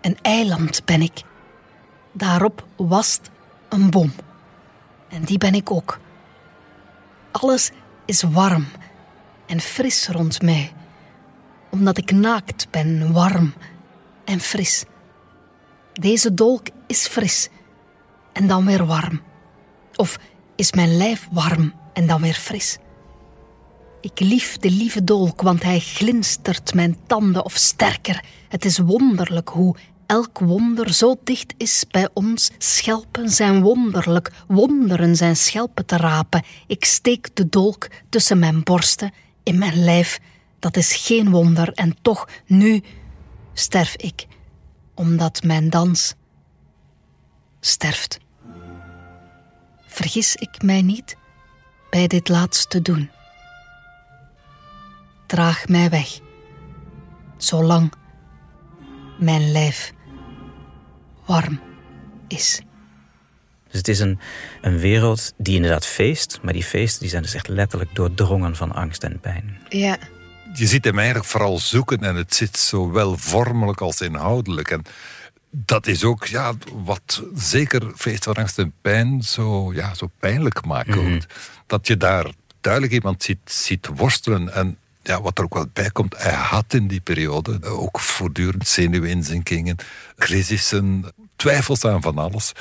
Een 0.00 0.18
eiland 0.22 0.84
ben 0.84 1.02
ik. 1.02 1.22
Daarop 2.12 2.64
wast 2.76 3.30
een 3.68 3.90
bom. 3.90 4.12
En 5.08 5.22
die 5.22 5.38
ben 5.38 5.54
ik 5.54 5.70
ook. 5.70 5.98
Alles 7.32 7.70
is 8.06 8.22
warm 8.22 8.66
en 9.46 9.60
fris 9.60 10.08
rond 10.08 10.42
mij, 10.42 10.72
omdat 11.70 11.98
ik 11.98 12.12
naakt 12.12 12.70
ben, 12.70 13.12
warm 13.12 13.54
en 14.24 14.40
fris. 14.40 14.84
Deze 15.92 16.34
dolk 16.34 16.66
is 16.86 17.06
fris 17.06 17.48
en 18.32 18.46
dan 18.46 18.66
weer 18.66 18.86
warm. 18.86 19.22
Of 19.96 20.18
is 20.56 20.72
mijn 20.72 20.96
lijf 20.96 21.28
warm 21.30 21.74
en 21.92 22.06
dan 22.06 22.20
weer 22.20 22.34
fris? 22.34 22.78
Ik 24.00 24.20
lief 24.20 24.56
de 24.56 24.70
lieve 24.70 25.04
dolk, 25.04 25.42
want 25.42 25.62
hij 25.62 25.78
glinstert 25.78 26.74
mijn 26.74 26.96
tanden 27.06 27.44
of 27.44 27.56
sterker. 27.56 28.24
Het 28.48 28.64
is 28.64 28.78
wonderlijk 28.78 29.48
hoe 29.48 29.76
elk 30.10 30.38
wonder 30.38 30.92
zo 30.92 31.16
dicht 31.24 31.54
is 31.56 31.84
bij 31.90 32.08
ons. 32.12 32.50
Schelpen 32.58 33.28
zijn 33.28 33.62
wonderlijk, 33.62 34.30
wonderen 34.48 35.16
zijn 35.16 35.36
schelpen 35.36 35.86
te 35.86 35.96
rapen. 35.96 36.42
Ik 36.66 36.84
steek 36.84 37.36
de 37.36 37.48
dolk 37.48 37.88
tussen 38.08 38.38
mijn 38.38 38.62
borsten, 38.62 39.12
in 39.42 39.58
mijn 39.58 39.84
lijf. 39.84 40.20
Dat 40.58 40.76
is 40.76 40.96
geen 40.96 41.30
wonder 41.30 41.72
en 41.72 41.96
toch, 42.02 42.28
nu 42.46 42.82
sterf 43.52 43.96
ik, 43.96 44.26
omdat 44.94 45.42
mijn 45.42 45.70
dans 45.70 46.14
sterft. 47.60 48.18
Vergis 49.86 50.36
ik 50.36 50.62
mij 50.62 50.82
niet 50.82 51.16
bij 51.90 52.06
dit 52.06 52.28
laatste 52.28 52.82
doen. 52.82 53.10
Draag 55.26 55.68
mij 55.68 55.90
weg, 55.90 56.20
zolang 57.36 57.92
mijn 59.18 59.52
lijf 59.52 59.92
warm 61.30 61.60
is. 62.28 62.62
Dus 63.68 63.78
het 63.78 63.88
is 63.88 64.00
een, 64.00 64.18
een 64.60 64.78
wereld 64.78 65.32
die 65.36 65.54
inderdaad 65.54 65.86
feest, 65.86 66.38
maar 66.42 66.52
die 66.52 66.64
feesten 66.64 67.00
die 67.00 67.10
zijn 67.10 67.22
dus 67.22 67.34
echt 67.34 67.48
letterlijk 67.48 67.94
doordrongen 67.94 68.56
van 68.56 68.72
angst 68.72 69.04
en 69.04 69.20
pijn. 69.20 69.58
Ja. 69.68 69.98
Je 70.54 70.66
ziet 70.66 70.84
hem 70.84 70.98
eigenlijk 70.98 71.28
vooral 71.28 71.58
zoeken 71.58 71.98
en 71.98 72.16
het 72.16 72.34
zit 72.34 72.56
zowel 72.58 73.16
vormelijk 73.16 73.80
als 73.80 74.00
inhoudelijk. 74.00 74.70
En 74.70 74.82
dat 75.50 75.86
is 75.86 76.04
ook 76.04 76.26
ja, 76.26 76.52
wat 76.84 77.22
zeker 77.34 77.92
Feest 77.96 78.24
van 78.24 78.34
Angst 78.34 78.58
en 78.58 78.72
Pijn 78.80 79.22
zo, 79.22 79.72
ja, 79.72 79.94
zo 79.94 80.10
pijnlijk 80.18 80.64
maakt. 80.64 80.94
Mhm. 80.94 81.20
Dat 81.66 81.86
je 81.86 81.96
daar 81.96 82.26
duidelijk 82.60 82.92
iemand 82.92 83.22
ziet, 83.22 83.38
ziet 83.44 83.88
worstelen. 83.94 84.54
En 84.54 84.76
ja, 85.02 85.22
wat 85.22 85.38
er 85.38 85.44
ook 85.44 85.54
wel 85.54 85.66
bij 85.72 85.90
komt, 85.90 86.14
hij 86.18 86.32
had 86.32 86.74
in 86.74 86.88
die 86.88 87.00
periode 87.00 87.58
ook 87.62 88.00
voortdurend 88.00 88.68
zenuwinzinkingen, 88.68 89.76
crisissen, 90.16 91.04
twijfels 91.36 91.84
aan 91.84 92.02
van 92.02 92.18
alles. 92.18 92.52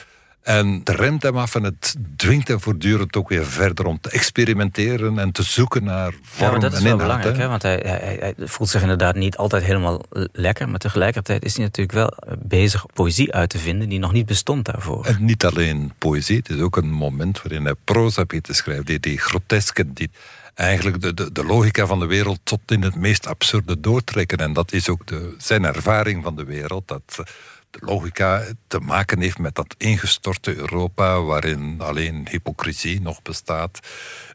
En 0.41 0.82
het 0.84 0.89
remt 0.89 1.23
hem 1.23 1.38
af 1.38 1.56
en 1.56 1.63
het 1.63 1.95
dwingt 2.15 2.47
hem 2.47 2.62
voortdurend 2.62 3.15
ook 3.15 3.30
weer 3.30 3.45
verder 3.45 3.86
om 3.86 3.99
te 4.02 4.10
experimenteren 4.10 5.19
en 5.19 5.32
te 5.32 5.43
zoeken 5.43 5.84
naar 5.84 6.13
vorm 6.21 6.45
Ja, 6.45 6.52
maar 6.52 6.60
dat 6.60 6.71
is 6.71 6.78
en 6.78 6.84
wel 6.84 6.97
belangrijk, 6.97 7.36
hè. 7.36 7.41
hè? 7.41 7.47
want 7.47 7.62
hij, 7.62 7.84
hij, 7.86 8.17
hij 8.19 8.47
voelt 8.47 8.69
zich 8.69 8.82
inderdaad 8.82 9.15
niet 9.15 9.38
altijd 9.38 9.63
helemaal 9.63 10.04
lekker, 10.32 10.69
maar 10.69 10.80
tegelijkertijd 10.80 11.43
is 11.43 11.56
hij 11.56 11.63
natuurlijk 11.63 11.97
wel 11.97 12.38
bezig 12.39 12.86
poëzie 12.93 13.34
uit 13.34 13.49
te 13.49 13.58
vinden 13.58 13.89
die 13.89 13.99
nog 13.99 14.12
niet 14.12 14.25
bestond 14.25 14.65
daarvoor. 14.65 15.06
En 15.06 15.25
niet 15.25 15.45
alleen 15.45 15.93
poëzie, 15.97 16.38
het 16.38 16.49
is 16.49 16.60
ook 16.60 16.78
een 16.78 16.91
moment 16.91 17.41
waarin 17.41 17.65
hij 17.65 17.75
proza 17.84 18.25
begint 18.25 18.43
te 18.43 18.54
schrijven, 18.54 18.86
die, 18.86 18.99
die 18.99 19.17
groteske, 19.17 19.93
die 19.93 20.10
eigenlijk 20.60 21.02
de, 21.02 21.13
de, 21.13 21.32
de 21.32 21.45
logica 21.45 21.86
van 21.86 22.00
de 22.00 22.06
wereld 22.06 22.39
tot 22.43 22.60
in 22.65 22.82
het 22.82 22.95
meest 22.95 23.28
absurde 23.28 23.80
doortrekken. 23.80 24.38
En 24.38 24.54
dat 24.54 24.72
is 24.72 24.89
ook 24.89 25.08
de, 25.08 25.36
zijn 25.38 25.65
ervaring 25.65 26.24
van 26.24 26.36
de 26.36 26.43
wereld, 26.43 26.88
dat 26.88 27.19
de 27.69 27.80
logica 27.82 28.43
te 28.67 28.80
maken 28.80 29.22
heeft 29.22 29.38
met 29.38 29.56
dat 29.56 29.76
ingestorte 29.78 30.56
Europa, 30.56 31.22
waarin 31.22 31.76
alleen 31.78 32.28
hypocrisie 32.30 33.02
nog 33.02 33.22
bestaat. 33.22 33.80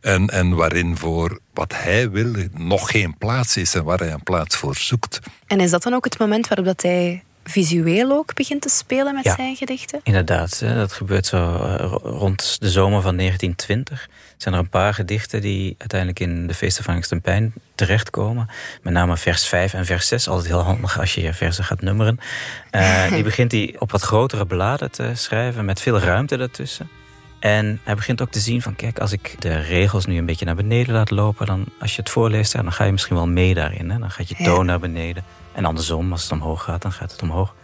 En, 0.01 0.29
en 0.29 0.55
waarin 0.55 0.97
voor 0.97 1.39
wat 1.55 1.73
hij 1.75 2.11
wil 2.11 2.33
nog 2.53 2.91
geen 2.91 3.19
plaats 3.19 3.57
is 3.57 3.75
en 3.75 3.85
waar 3.85 3.99
hij 3.99 4.13
een 4.13 4.23
plaats 4.23 4.57
voor 4.57 4.77
zoekt. 4.77 5.19
En 5.47 5.61
is 5.61 5.71
dat 5.71 5.83
dan 5.83 5.95
ook 5.95 6.05
het 6.05 6.19
moment 6.19 6.49
waarop 6.49 6.67
dat 6.67 6.83
hij 6.83 7.23
visueel 7.45 8.11
ook 8.13 8.35
begint 8.35 8.63
te 8.63 8.69
spelen 8.69 9.15
met 9.15 9.25
Ja. 9.25 9.35
zijn 9.35 9.57
gedichten? 9.57 10.01
Inderdaad, 10.03 10.61
dat 10.61 10.93
gebeurt 10.93 11.27
zo 11.27 11.37
eh, 11.55 11.75
ro- 11.79 12.01
rond 12.03 12.57
de 12.61 12.71
zomer 12.71 13.03
van 13.03 13.17
1920. 13.17 14.09
Zijn 14.37 14.55
er 14.55 14.61
een 14.61 14.69
paar 14.69 14.95
gedichten 14.95 15.41
die 15.41 15.75
uiteindelijk 15.79 16.21
in 16.21 16.47
de 16.47 16.55
Feesten 16.55 16.85
van 16.85 17.21
Pijn 17.21 17.53
terechtkomen. 17.75 18.49
Met 18.83 18.93
name 18.93 19.17
vers 19.17 19.47
5 19.47 19.75
en 19.75 19.85
vers 19.87 20.09
6. 20.09 20.29
Altijd 20.29 20.47
heel 20.49 20.61
handig 20.63 20.99
als 21.01 21.15
je 21.15 21.23
je 21.23 21.33
versen 21.35 21.65
gaat 21.65 21.81
nummeren. 21.81 22.19
Eh, 22.71 23.09
die 23.15 23.23
begint 23.23 23.53
hij 23.53 23.75
op 23.79 23.91
wat 23.91 24.03
grotere 24.03 24.47
bladen 24.47 24.91
te 24.91 25.11
schrijven 25.15 25.65
met 25.65 25.81
veel 25.81 25.99
ruimte 25.99 26.37
daartussen. 26.37 26.89
En 27.41 27.81
hij 27.85 27.95
begint 27.95 28.23
ook 28.23 28.31
te 28.31 28.41
zien 28.41 28.63
van, 28.63 28.77
kijk, 28.77 28.99
als 28.99 29.13
ik 29.13 29.37
de 29.39 29.59
regels 29.59 30.07
nu 30.07 30.19
een 30.19 30.27
beetje 30.27 30.45
naar 30.45 30.55
beneden 30.55 30.95
laat 30.95 31.11
lopen, 31.11 31.47
dan 31.47 31.65
als 31.81 31.95
je 31.95 32.01
het 32.01 32.11
voorleest, 32.11 32.53
dan 32.53 32.73
ga 32.73 32.85
je 32.85 32.93
misschien 32.93 33.17
wel 33.17 33.27
mee 33.27 33.55
daarin. 33.55 33.91
Hè? 33.91 33.99
Dan 33.99 34.11
gaat 34.11 34.29
je 34.29 34.35
Ja. 34.39 34.45
toon 34.45 34.67
naar 34.67 34.81
beneden. 34.81 35.25
En 35.55 35.65
andersom, 35.65 36.13
als 36.13 36.23
het 36.23 36.33
omhoog 36.33 36.63
gaat, 36.63 36.83
dan 36.83 36.93
gaat 36.93 37.13
het 37.13 37.23
omhoog. 37.23 37.55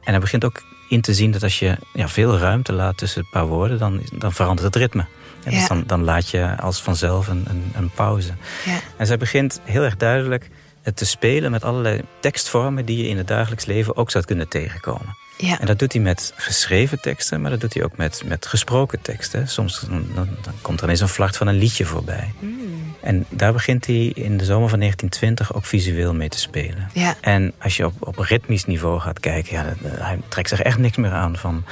En 0.00 0.10
hij 0.10 0.20
begint 0.20 0.44
ook 0.44 0.62
in 0.88 1.00
te 1.00 1.14
zien 1.14 1.30
dat 1.30 1.42
als 1.42 1.58
je 1.58 1.76
ja, 1.92 2.08
veel 2.08 2.38
ruimte 2.38 2.72
laat 2.72 2.96
tussen 2.96 3.20
een 3.22 3.30
paar 3.30 3.46
woorden, 3.46 3.78
dan, 3.78 4.00
dan 4.18 4.32
verandert 4.32 4.66
het 4.66 4.76
ritme. 4.76 5.06
En 5.44 5.50
dus 5.50 5.68
dan, 5.68 5.84
dan 5.86 6.04
laat 6.04 6.28
je 6.30 6.56
als 6.60 6.82
vanzelf 6.82 7.28
een, 7.28 7.44
een, 7.48 7.72
een 7.74 7.90
pauze. 7.90 8.32
Ja. 8.64 8.78
En 8.96 9.06
zij 9.06 9.16
begint 9.16 9.60
heel 9.64 9.82
erg 9.82 9.96
duidelijk 9.96 10.50
te 10.94 11.06
spelen 11.06 11.50
met 11.50 11.64
allerlei 11.64 12.00
tekstvormen 12.20 12.84
die 12.84 12.96
je 12.96 13.08
in 13.08 13.16
het 13.16 13.26
dagelijks 13.26 13.64
leven 13.64 13.96
ook 13.96 14.10
zou 14.10 14.24
kunnen 14.24 14.48
tegenkomen. 14.48 15.16
Ja. 15.36 15.60
En 15.60 15.66
dat 15.66 15.78
doet 15.78 15.92
hij 15.92 16.02
met 16.02 16.32
geschreven 16.36 17.00
teksten, 17.00 17.40
maar 17.40 17.50
dat 17.50 17.60
doet 17.60 17.74
hij 17.74 17.84
ook 17.84 17.96
met, 17.96 18.22
met 18.24 18.46
gesproken 18.46 19.02
teksten. 19.02 19.48
Soms 19.48 19.80
dan, 19.80 20.06
dan, 20.14 20.28
komt 20.62 20.78
er 20.78 20.84
ineens 20.84 21.00
een 21.00 21.08
vlacht 21.08 21.36
van 21.36 21.46
een 21.46 21.58
liedje 21.58 21.84
voorbij. 21.84 22.32
Mm. 22.38 22.94
En 23.00 23.26
daar 23.28 23.52
begint 23.52 23.86
hij 23.86 24.06
in 24.06 24.36
de 24.36 24.44
zomer 24.44 24.68
van 24.68 24.78
1920 24.78 25.54
ook 25.54 25.64
visueel 25.64 26.14
mee 26.14 26.28
te 26.28 26.38
spelen. 26.38 26.88
Ja. 26.92 27.16
En 27.20 27.52
als 27.58 27.76
je 27.76 27.86
op, 27.86 27.94
op 27.98 28.18
ritmisch 28.18 28.64
niveau 28.64 29.00
gaat 29.00 29.20
kijken, 29.20 29.52
ja, 29.52 29.74
hij 29.88 30.18
trekt 30.28 30.48
zich 30.48 30.62
echt 30.62 30.78
niks 30.78 30.96
meer 30.96 31.12
aan 31.12 31.36
van 31.36 31.64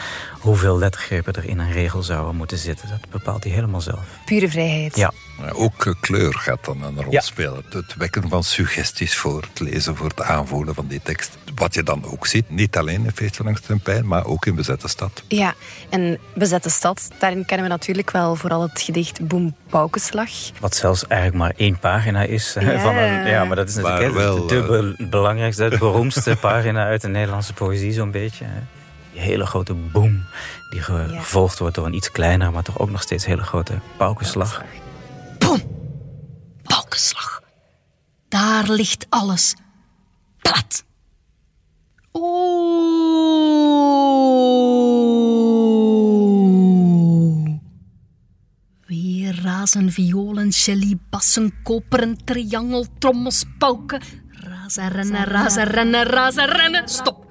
hoeveel 0.42 0.78
lettergrepen 0.78 1.32
er 1.32 1.44
in 1.44 1.58
een 1.58 1.72
regel 1.72 2.02
zouden 2.02 2.36
moeten 2.36 2.58
zitten. 2.58 2.88
Dat 2.88 3.10
bepaalt 3.10 3.44
hij 3.44 3.52
helemaal 3.52 3.80
zelf. 3.80 4.04
Pure 4.24 4.48
vrijheid. 4.48 4.96
Ja. 4.96 5.12
Ook 5.52 5.86
eh, 5.86 5.92
kleur 6.00 6.34
gaat 6.34 6.64
dan 6.64 6.82
een 6.82 7.02
rol 7.02 7.20
spelen. 7.20 7.64
Het 7.70 7.94
wekken 7.96 8.28
van 8.28 8.44
suggesties 8.44 9.16
voor 9.16 9.42
het 9.50 9.60
lezen, 9.60 9.96
voor 9.96 10.08
het 10.08 10.22
aanvoelen 10.22 10.74
van 10.74 10.86
die 10.86 11.00
tekst. 11.02 11.38
Wat 11.54 11.74
je 11.74 11.82
dan 11.82 12.04
ook 12.04 12.26
ziet, 12.26 12.50
niet 12.50 12.76
alleen 12.76 13.04
in 13.04 13.12
Feest 13.14 13.36
van 13.36 13.46
Angst 13.46 13.70
en 13.70 13.80
Pijn, 13.80 14.06
maar 14.06 14.24
ook 14.24 14.46
in 14.46 14.54
Bezette 14.54 14.88
Stad. 14.88 15.22
Ja, 15.28 15.54
en 15.88 16.18
Bezette 16.34 16.70
Stad, 16.70 17.10
daarin 17.18 17.44
kennen 17.44 17.66
we 17.66 17.72
natuurlijk 17.72 18.10
wel 18.10 18.34
vooral 18.34 18.62
het 18.62 18.80
gedicht 18.80 19.26
Boem 19.26 19.54
Paukenslag. 19.68 20.30
Wat 20.60 20.74
zelfs 20.74 21.06
eigenlijk 21.06 21.42
maar 21.42 21.52
één 21.56 21.78
pagina 21.78 22.22
is. 22.22 22.56
Ja, 22.60 22.80
van 22.80 22.96
een, 22.96 23.26
ja 23.26 23.44
maar 23.44 23.56
dat 23.56 23.68
is 23.68 23.74
natuurlijk 23.74 24.14
wel, 24.14 24.46
de, 24.46 24.94
de 24.98 25.06
belangrijkste, 25.06 25.68
de 25.68 25.78
beroemdste 25.78 26.36
pagina 26.40 26.84
uit 26.84 27.00
de 27.00 27.08
Nederlandse 27.08 27.52
poëzie 27.52 27.92
zo'n 27.92 28.10
beetje. 28.10 28.44
Die 29.12 29.20
hele 29.20 29.46
grote 29.46 29.74
boom 29.74 30.24
die 30.70 30.80
gevolgd 30.80 31.58
wordt 31.58 31.74
door 31.74 31.86
een 31.86 31.94
iets 31.94 32.10
kleiner, 32.10 32.52
maar 32.52 32.62
toch 32.62 32.78
ook 32.78 32.90
nog 32.90 33.02
steeds 33.02 33.26
hele 33.26 33.42
grote 33.42 33.78
paukenslag. 33.96 34.62
Boom! 35.38 35.62
Paukenslag. 36.62 37.42
Daar 38.28 38.68
ligt 38.68 39.06
alles. 39.08 39.54
Plat. 40.38 40.84
Oeh. 42.12 42.72
Weer 48.86 49.40
razen 49.42 49.90
violen, 49.92 50.52
shelly, 50.52 50.98
bassen, 51.10 51.62
koperen, 51.62 52.24
triangel, 52.24 52.86
trommels, 52.98 53.44
pauken. 53.58 54.02
Razen, 54.30 54.88
rennen, 54.88 55.24
razen, 55.24 55.64
rennen, 55.64 56.04
razen, 56.04 56.46
rennen. 56.46 56.88
Stop. 56.88 57.21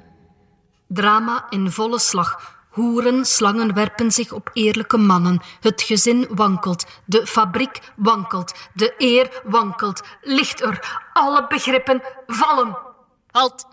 Drama 0.94 1.46
in 1.50 1.72
volle 1.72 2.00
slag. 2.00 2.60
Hoeren, 2.70 3.26
slangen 3.26 3.74
werpen 3.74 4.12
zich 4.12 4.32
op 4.32 4.50
eerlijke 4.54 4.98
mannen. 4.98 5.42
Het 5.60 5.82
gezin 5.82 6.28
wankelt. 6.30 6.86
De 7.06 7.28
fabriek 7.28 7.80
wankelt. 7.96 8.54
De 8.74 8.94
eer 8.98 9.42
wankelt. 9.44 10.02
Ligt 10.22 10.62
er. 10.62 11.00
Alle 11.14 11.46
begrippen 11.48 12.02
vallen. 12.28 12.78
Halt. 13.32 13.66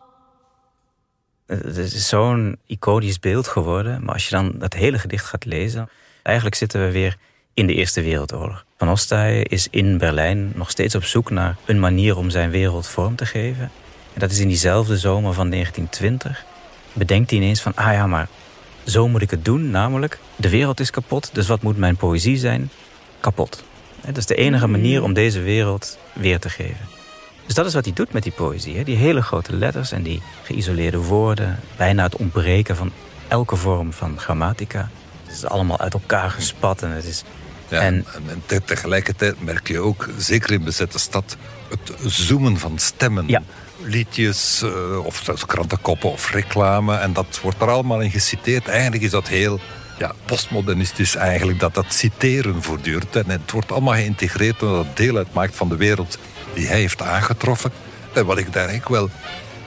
Het 1.46 1.76
is 1.76 2.08
zo'n 2.08 2.58
iconisch 2.66 3.18
beeld 3.18 3.48
geworden. 3.48 4.04
Maar 4.04 4.14
als 4.14 4.28
je 4.28 4.34
dan 4.34 4.52
dat 4.54 4.72
hele 4.72 4.98
gedicht 4.98 5.24
gaat 5.24 5.44
lezen... 5.44 5.88
Eigenlijk 6.22 6.56
zitten 6.56 6.80
we 6.80 6.92
weer 6.92 7.16
in 7.54 7.66
de 7.66 7.74
Eerste 7.74 8.02
Wereldoorlog. 8.02 8.64
Van 8.76 8.90
Ostaaien 8.90 9.44
is 9.44 9.68
in 9.70 9.98
Berlijn 9.98 10.52
nog 10.54 10.70
steeds 10.70 10.94
op 10.94 11.04
zoek 11.04 11.30
naar 11.30 11.56
een 11.64 11.80
manier 11.80 12.16
om 12.16 12.30
zijn 12.30 12.50
wereld 12.50 12.86
vorm 12.88 13.16
te 13.16 13.26
geven. 13.26 13.70
En 14.14 14.20
dat 14.20 14.30
is 14.30 14.38
in 14.38 14.48
diezelfde 14.48 14.96
zomer 14.96 15.32
van 15.32 15.50
1920 15.50 16.44
bedenkt 16.98 17.30
hij 17.30 17.38
ineens 17.38 17.62
van, 17.62 17.72
ah 17.74 17.92
ja, 17.92 18.06
maar 18.06 18.28
zo 18.84 19.08
moet 19.08 19.22
ik 19.22 19.30
het 19.30 19.44
doen. 19.44 19.70
Namelijk, 19.70 20.18
de 20.36 20.48
wereld 20.48 20.80
is 20.80 20.90
kapot, 20.90 21.30
dus 21.32 21.46
wat 21.46 21.62
moet 21.62 21.76
mijn 21.76 21.96
poëzie 21.96 22.36
zijn? 22.36 22.70
Kapot. 23.20 23.64
Dat 24.06 24.16
is 24.16 24.26
de 24.26 24.34
enige 24.34 24.66
mm. 24.66 24.70
manier 24.70 25.02
om 25.02 25.12
deze 25.12 25.40
wereld 25.40 25.98
weer 26.12 26.38
te 26.38 26.50
geven. 26.50 26.86
Dus 27.46 27.54
dat 27.54 27.66
is 27.66 27.74
wat 27.74 27.84
hij 27.84 27.94
doet 27.94 28.12
met 28.12 28.22
die 28.22 28.32
poëzie. 28.32 28.84
Die 28.84 28.96
hele 28.96 29.22
grote 29.22 29.56
letters 29.56 29.92
en 29.92 30.02
die 30.02 30.22
geïsoleerde 30.42 30.98
woorden. 30.98 31.60
Bijna 31.76 32.02
het 32.02 32.16
ontbreken 32.16 32.76
van 32.76 32.92
elke 33.28 33.56
vorm 33.56 33.92
van 33.92 34.18
grammatica. 34.18 34.90
Het 35.24 35.36
is 35.36 35.44
allemaal 35.44 35.78
uit 35.78 35.94
elkaar 35.94 36.30
gespat 36.30 36.82
en 36.82 36.90
het 36.90 37.04
is... 37.04 37.24
Ja, 37.68 37.80
en, 37.80 38.04
en 38.26 38.64
tegelijkertijd 38.64 39.44
merk 39.44 39.68
je 39.68 39.78
ook, 39.78 40.08
zeker 40.18 40.52
in 40.52 40.64
bezette 40.64 40.98
stad, 40.98 41.36
het 41.68 41.92
zoomen 42.04 42.58
van 42.58 42.78
stemmen. 42.78 43.28
Ja 43.28 43.42
liedjes, 43.88 44.62
uh, 44.64 45.04
of 45.04 45.20
zelfs 45.24 45.46
krantenkoppen 45.46 46.10
of 46.10 46.30
reclame. 46.30 46.96
En 46.96 47.12
dat 47.12 47.40
wordt 47.42 47.60
er 47.60 47.68
allemaal 47.68 48.00
in 48.00 48.10
geciteerd. 48.10 48.68
Eigenlijk 48.68 49.02
is 49.02 49.10
dat 49.10 49.28
heel 49.28 49.60
ja, 49.98 50.12
postmodernistisch 50.24 51.14
eigenlijk, 51.14 51.60
dat 51.60 51.74
dat 51.74 51.86
citeren 51.88 52.62
voortdurend. 52.62 53.16
En 53.16 53.30
het 53.30 53.50
wordt 53.50 53.72
allemaal 53.72 53.94
geïntegreerd 53.94 54.62
omdat 54.62 54.86
het 54.86 54.96
deel 54.96 55.16
uitmaakt 55.16 55.56
van 55.56 55.68
de 55.68 55.76
wereld 55.76 56.18
die 56.54 56.66
hij 56.66 56.80
heeft 56.80 57.02
aangetroffen. 57.02 57.72
En 58.14 58.26
wat 58.26 58.38
ik 58.38 58.52
daar 58.52 58.68
eigenlijk 58.68 58.88
wel 58.88 59.10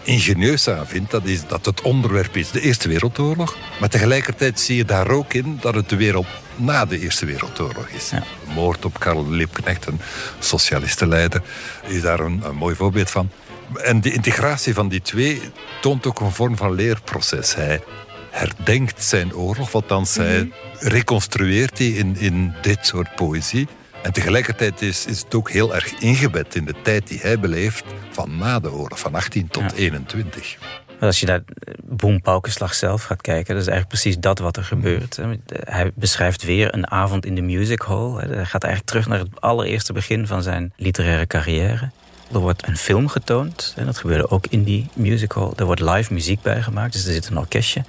ingenieus 0.03 0.69
aan 0.69 0.87
vind, 0.87 1.11
dat 1.11 1.25
is 1.25 1.47
dat 1.47 1.65
het 1.65 1.81
onderwerp 1.81 2.37
is 2.37 2.51
de 2.51 2.61
Eerste 2.61 2.89
Wereldoorlog. 2.89 3.57
Maar 3.79 3.89
tegelijkertijd 3.89 4.59
zie 4.59 4.75
je 4.75 4.85
daar 4.85 5.09
ook 5.09 5.33
in 5.33 5.57
dat 5.61 5.75
het 5.75 5.89
de 5.89 5.95
wereld 5.95 6.27
na 6.55 6.85
de 6.85 6.99
Eerste 6.99 7.25
Wereldoorlog 7.25 7.87
is. 7.87 8.09
Ja. 8.09 8.23
Moord 8.53 8.85
op 8.85 8.99
Karl 8.99 9.29
Liebknecht, 9.29 9.85
een 9.85 10.01
socialistenleider, 10.39 11.41
is 11.87 12.01
daar 12.01 12.19
een, 12.19 12.41
een 12.43 12.55
mooi 12.55 12.75
voorbeeld 12.75 13.09
van. 13.09 13.29
En 13.75 14.01
de 14.01 14.13
integratie 14.13 14.73
van 14.73 14.89
die 14.89 15.01
twee 15.01 15.41
toont 15.81 16.05
ook 16.05 16.19
een 16.19 16.31
vorm 16.31 16.57
van 16.57 16.73
leerproces. 16.73 17.55
Hij 17.55 17.83
herdenkt 18.29 19.03
zijn 19.03 19.35
oorlog, 19.35 19.73
althans 19.73 20.17
mm 20.17 20.23
hij 20.23 20.51
reconstrueert 20.79 21.77
die 21.77 21.95
in, 21.95 22.15
in 22.17 22.53
dit 22.61 22.85
soort 22.85 23.15
poëzie. 23.15 23.67
En 24.03 24.13
tegelijkertijd 24.13 24.81
is, 24.81 25.05
is 25.05 25.19
het 25.19 25.35
ook 25.35 25.51
heel 25.51 25.75
erg 25.75 25.93
ingebed 25.99 26.55
in 26.55 26.65
de 26.65 26.75
tijd 26.83 27.07
die 27.07 27.19
hij 27.19 27.39
beleeft 27.39 27.83
van 28.11 28.37
na 28.37 28.59
de 28.59 28.71
oorlog, 28.71 28.99
van 28.99 29.15
18 29.15 29.47
tot 29.47 29.71
21. 29.71 30.57
Als 30.99 31.19
je 31.19 31.25
naar 31.25 31.43
Boem 31.83 32.21
Paukenslag 32.21 32.73
zelf 32.73 33.03
gaat 33.03 33.21
kijken, 33.21 33.53
dat 33.53 33.63
is 33.63 33.69
eigenlijk 33.69 34.01
precies 34.01 34.21
dat 34.21 34.39
wat 34.39 34.57
er 34.57 34.63
gebeurt. 34.63 35.19
Hij 35.53 35.91
beschrijft 35.95 36.43
weer 36.43 36.73
een 36.73 36.91
avond 36.91 37.25
in 37.25 37.35
de 37.35 37.41
music 37.41 37.81
hall. 37.81 38.13
Hij 38.13 38.45
gaat 38.45 38.63
eigenlijk 38.63 38.85
terug 38.85 39.07
naar 39.07 39.19
het 39.19 39.41
allereerste 39.41 39.93
begin 39.93 40.27
van 40.27 40.43
zijn 40.43 40.73
literaire 40.75 41.27
carrière. 41.27 41.91
Er 42.33 42.39
wordt 42.39 42.67
een 42.67 42.77
film 42.77 43.07
getoond. 43.07 43.73
En 43.77 43.85
dat 43.85 43.97
gebeurde 43.97 44.29
ook 44.29 44.45
in 44.49 44.63
die 44.63 44.87
musical. 44.93 45.53
Er 45.55 45.65
wordt 45.65 45.81
live 45.81 46.13
muziek 46.13 46.41
bij 46.41 46.61
gemaakt, 46.61 46.93
dus 46.93 47.05
er 47.05 47.13
zit 47.13 47.27
een 47.27 47.37
orkestje. 47.37 47.83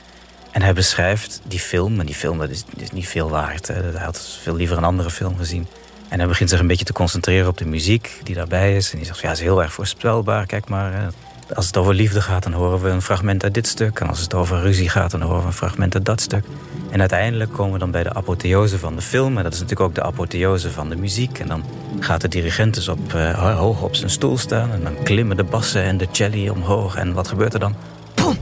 En 0.50 0.62
hij 0.62 0.72
beschrijft 0.72 1.40
die 1.48 1.59
film. 1.59 2.00
En 2.00 2.07
die 2.07 2.14
film 2.14 2.38
dat 2.38 2.50
is, 2.50 2.64
niet 2.92 3.09
veel 3.09 3.31
waard. 3.31 3.68
Hè. 3.68 3.74
Hij 3.74 4.05
had 4.05 4.38
veel 4.42 4.55
liever 4.55 4.76
een 4.76 4.85
andere 4.85 5.11
film 5.11 5.37
gezien. 5.37 5.66
En 6.09 6.18
hij 6.18 6.28
begint 6.28 6.50
zich 6.50 6.61
een 6.61 6.66
beetje 6.66 6.85
te 6.85 6.92
concentreren 6.92 7.48
op 7.48 7.59
de 7.59 7.66
muziek 7.66 8.20
die 8.22 8.35
daarbij 8.35 8.76
is. 8.76 8.90
En 8.92 8.96
die 8.96 9.07
zegt, 9.07 9.20
ja, 9.20 9.28
het 9.28 9.37
is 9.37 9.42
heel 9.42 9.62
erg 9.62 9.72
voorspelbaar. 9.72 10.46
Kijk 10.46 10.68
maar, 10.68 11.12
als 11.55 11.66
het 11.66 11.76
over 11.76 11.94
liefde 11.94 12.20
gaat, 12.20 12.42
dan 12.42 12.52
horen 12.52 12.83
we 12.83 12.88
een 12.88 13.02
fragment 13.02 13.44
uit 13.44 13.55
dit 13.55 13.66
stuk. 13.66 14.00
En 14.00 14.09
als 14.09 14.20
het 14.20 14.35
over 14.35 14.61
ruzie 14.61 14.88
gaat, 14.88 15.11
dan 15.11 15.22
horen 15.22 15.40
we 15.40 15.46
een 15.46 15.52
fragment 15.52 15.94
uit 15.94 16.05
dat 16.05 16.20
stuk. 16.20 16.44
En 16.92 17.00
uiteindelijk 17.00 17.52
komen 17.52 17.72
we 17.72 17.78
dan 17.78 17.90
bij 17.90 18.02
de 18.02 18.12
apotheose 18.12 18.78
van 18.78 18.96
de 18.96 19.02
film. 19.02 19.37
En 19.37 19.42
dat 19.42 19.52
is 19.52 19.61
natuurlijk 19.61 19.88
ook 19.88 19.94
de 19.94 20.02
apotheose 20.02 20.70
van 20.70 20.88
de 20.88 20.96
muziek. 20.96 21.38
En 21.38 21.48
dan 21.48 21.64
gaat 22.00 22.20
de 22.20 22.28
dirigent 22.28 22.74
dus 22.74 22.88
op, 22.88 23.12
uh, 23.14 23.59
hoog 23.59 23.83
op 23.83 23.94
zijn 23.94 24.11
stoel 24.11 24.38
staan. 24.38 24.72
En 24.72 24.83
dan 24.83 25.02
klimmen 25.02 25.37
de 25.37 25.44
bassen 25.44 25.83
en 25.83 25.96
de 25.96 26.07
celli 26.11 26.50
omhoog. 26.50 26.96
En 26.96 27.12
wat 27.12 27.28
gebeurt 27.28 27.55
er 27.55 27.61
dan? 27.61 27.74
Boom! 28.14 28.37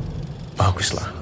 Paukenslag. 0.55 1.15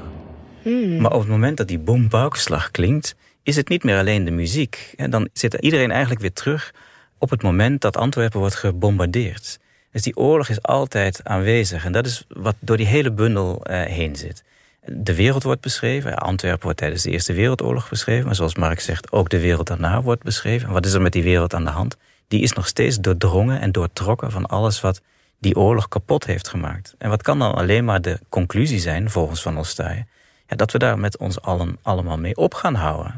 Hmm. 0.62 1.00
Maar 1.00 1.12
op 1.12 1.20
het 1.20 1.28
moment 1.28 1.56
dat 1.56 1.68
die 1.68 1.78
boom 1.78 2.08
paukenslag 2.08 2.70
klinkt... 2.70 3.14
is 3.42 3.56
het 3.56 3.68
niet 3.68 3.84
meer 3.84 3.98
alleen 3.98 4.24
de 4.24 4.30
muziek. 4.30 4.92
En 4.96 5.10
dan 5.10 5.28
zit 5.32 5.54
iedereen 5.54 5.90
eigenlijk 5.90 6.20
weer 6.20 6.32
terug 6.32 6.74
op 7.18 7.30
het 7.30 7.42
moment 7.42 7.80
dat 7.80 7.96
Antwerpen 7.96 8.40
wordt 8.40 8.54
gebombardeerd. 8.54 9.58
Dus 9.92 10.02
die 10.02 10.16
oorlog 10.16 10.48
is 10.48 10.62
altijd 10.62 11.20
aanwezig. 11.24 11.84
En 11.84 11.92
dat 11.92 12.06
is 12.06 12.24
wat 12.28 12.56
door 12.58 12.76
die 12.76 12.86
hele 12.86 13.12
bundel 13.12 13.60
uh, 13.70 13.82
heen 13.82 14.16
zit. 14.16 14.44
De 14.92 15.14
wereld 15.14 15.42
wordt 15.42 15.60
beschreven. 15.60 16.16
Antwerpen 16.16 16.62
wordt 16.62 16.78
tijdens 16.78 17.02
de 17.02 17.10
Eerste 17.10 17.32
Wereldoorlog 17.32 17.88
beschreven. 17.88 18.26
Maar 18.26 18.34
zoals 18.34 18.54
Mark 18.54 18.80
zegt, 18.80 19.12
ook 19.12 19.28
de 19.28 19.40
wereld 19.40 19.66
daarna 19.66 20.02
wordt 20.02 20.22
beschreven. 20.22 20.68
En 20.68 20.72
wat 20.72 20.86
is 20.86 20.92
er 20.92 21.02
met 21.02 21.12
die 21.12 21.22
wereld 21.22 21.54
aan 21.54 21.64
de 21.64 21.70
hand? 21.70 21.96
Die 22.28 22.42
is 22.42 22.52
nog 22.52 22.66
steeds 22.66 23.00
doordrongen 23.00 23.60
en 23.60 23.72
doortrokken 23.72 24.30
van 24.30 24.46
alles 24.46 24.80
wat 24.80 25.00
die 25.38 25.56
oorlog 25.56 25.88
kapot 25.88 26.26
heeft 26.26 26.48
gemaakt. 26.48 26.94
En 26.98 27.08
wat 27.08 27.22
kan 27.22 27.38
dan 27.38 27.54
alleen 27.54 27.84
maar 27.84 28.00
de 28.00 28.20
conclusie 28.28 28.78
zijn, 28.78 29.10
volgens 29.10 29.42
Van 29.42 29.58
Ostaaien? 29.58 30.08
Ja, 30.46 30.56
dat 30.56 30.72
we 30.72 30.78
daar 30.78 30.98
met 30.98 31.18
ons 31.18 31.40
allen 31.40 31.78
allemaal 31.82 32.18
mee 32.18 32.36
op 32.36 32.54
gaan 32.54 32.74
houden. 32.74 33.14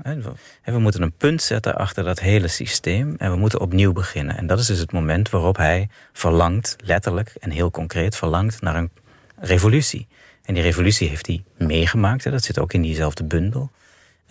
We 0.64 0.78
moeten 0.78 1.02
een 1.02 1.12
punt 1.12 1.42
zetten 1.42 1.74
achter 1.74 2.04
dat 2.04 2.20
hele 2.20 2.48
systeem 2.48 3.14
en 3.18 3.30
we 3.30 3.36
moeten 3.36 3.60
opnieuw 3.60 3.92
beginnen. 3.92 4.36
En 4.36 4.46
dat 4.46 4.58
is 4.58 4.66
dus 4.66 4.78
het 4.78 4.92
moment 4.92 5.30
waarop 5.30 5.56
hij 5.56 5.88
verlangt, 6.12 6.76
letterlijk 6.84 7.34
en 7.40 7.50
heel 7.50 7.70
concreet 7.70 8.16
verlangt 8.16 8.60
naar 8.60 8.76
een 8.76 8.90
revolutie. 9.36 10.08
En 10.50 10.56
die 10.56 10.64
revolutie 10.64 11.08
heeft 11.08 11.26
hij 11.26 11.42
meegemaakt. 11.58 12.24
Dat 12.24 12.44
zit 12.44 12.58
ook 12.58 12.72
in 12.72 12.82
diezelfde 12.82 13.24
bundel. 13.24 13.70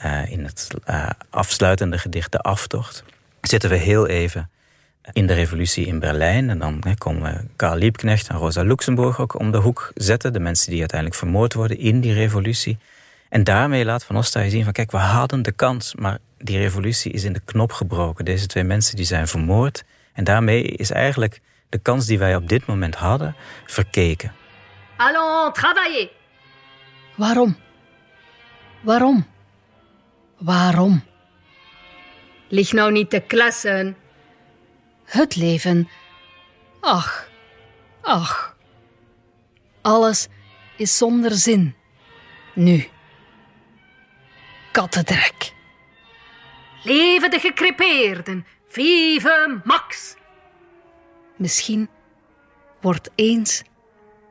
Uh, 0.06 0.32
in 0.32 0.44
het 0.44 0.68
uh, 0.90 1.10
afsluitende 1.30 1.98
gedicht 1.98 2.32
De 2.32 2.40
Aftocht 2.40 3.04
zitten 3.42 3.70
we 3.70 3.76
heel 3.76 4.08
even 4.08 4.50
in 5.12 5.28
de 5.28 5.34
revolutie 5.34 5.86
in 5.86 6.00
Berlijn. 6.00 6.50
En 6.50 6.60
dan 6.60 6.84
komen 6.98 7.52
Karl 7.56 7.76
Liebknecht 7.76 8.28
en 8.28 8.36
Rosa 8.36 8.62
Luxemburg 8.62 9.20
ook 9.20 9.40
om 9.40 9.52
de 9.52 9.58
hoek 9.58 9.92
zetten. 9.96 10.34
De 10.34 10.40
mensen 10.40 10.70
die 10.70 10.80
uiteindelijk 10.80 11.20
vermoord 11.20 11.54
worden 11.54 11.78
in 11.78 12.02
die 12.02 12.14
revolutie. 12.14 12.78
En 13.30 13.44
daarmee 13.44 13.86
laat 13.86 14.04
Van 14.04 14.18
Ostaaij 14.18 14.50
zien 14.50 14.64
van 14.64 14.74
kijk, 14.74 14.92
we 14.92 14.98
hadden 14.98 15.42
de 15.42 15.52
kans, 15.52 15.96
maar 15.96 16.18
die 16.38 16.58
revolutie 16.58 17.12
is 17.12 17.24
in 17.24 17.34
de 17.34 17.42
knop 17.46 17.72
gebroken. 17.72 18.26
Deze 18.26 18.48
twee 18.48 18.64
mensen 18.64 18.96
die 18.96 19.06
zijn 19.06 19.28
vermoord. 19.28 19.84
En 20.14 20.24
daarmee 20.24 20.64
is 20.64 20.92
eigenlijk 20.92 21.42
de 21.70 21.78
kans 21.78 22.06
die 22.06 22.20
wij 22.20 22.36
op 22.36 22.50
dit 22.50 22.66
moment 22.66 22.96
hadden 22.96 23.36
verkeken. 23.66 24.32
Allons, 25.00 25.54
travailler! 25.54 26.10
Waarom? 27.16 27.58
Waarom? 28.82 29.26
Waarom? 30.38 31.04
Lig 32.48 32.72
nou 32.72 32.92
niet 32.92 33.10
te 33.10 33.20
klassen. 33.20 33.98
Het 35.06 35.36
leven. 35.36 35.90
Ach, 36.82 37.30
ach. 38.02 38.58
Alles 39.82 40.28
is 40.78 40.98
zonder 40.98 41.32
zin. 41.32 41.76
Nu. 42.54 42.88
Kattendrek. 44.72 45.54
Leven 46.84 47.32
de 47.32 47.40
gekrepeerden. 47.40 48.46
Vive 48.68 49.62
Max. 49.64 50.16
Misschien 51.38 51.90
wordt 52.82 53.10
eens 53.16 53.64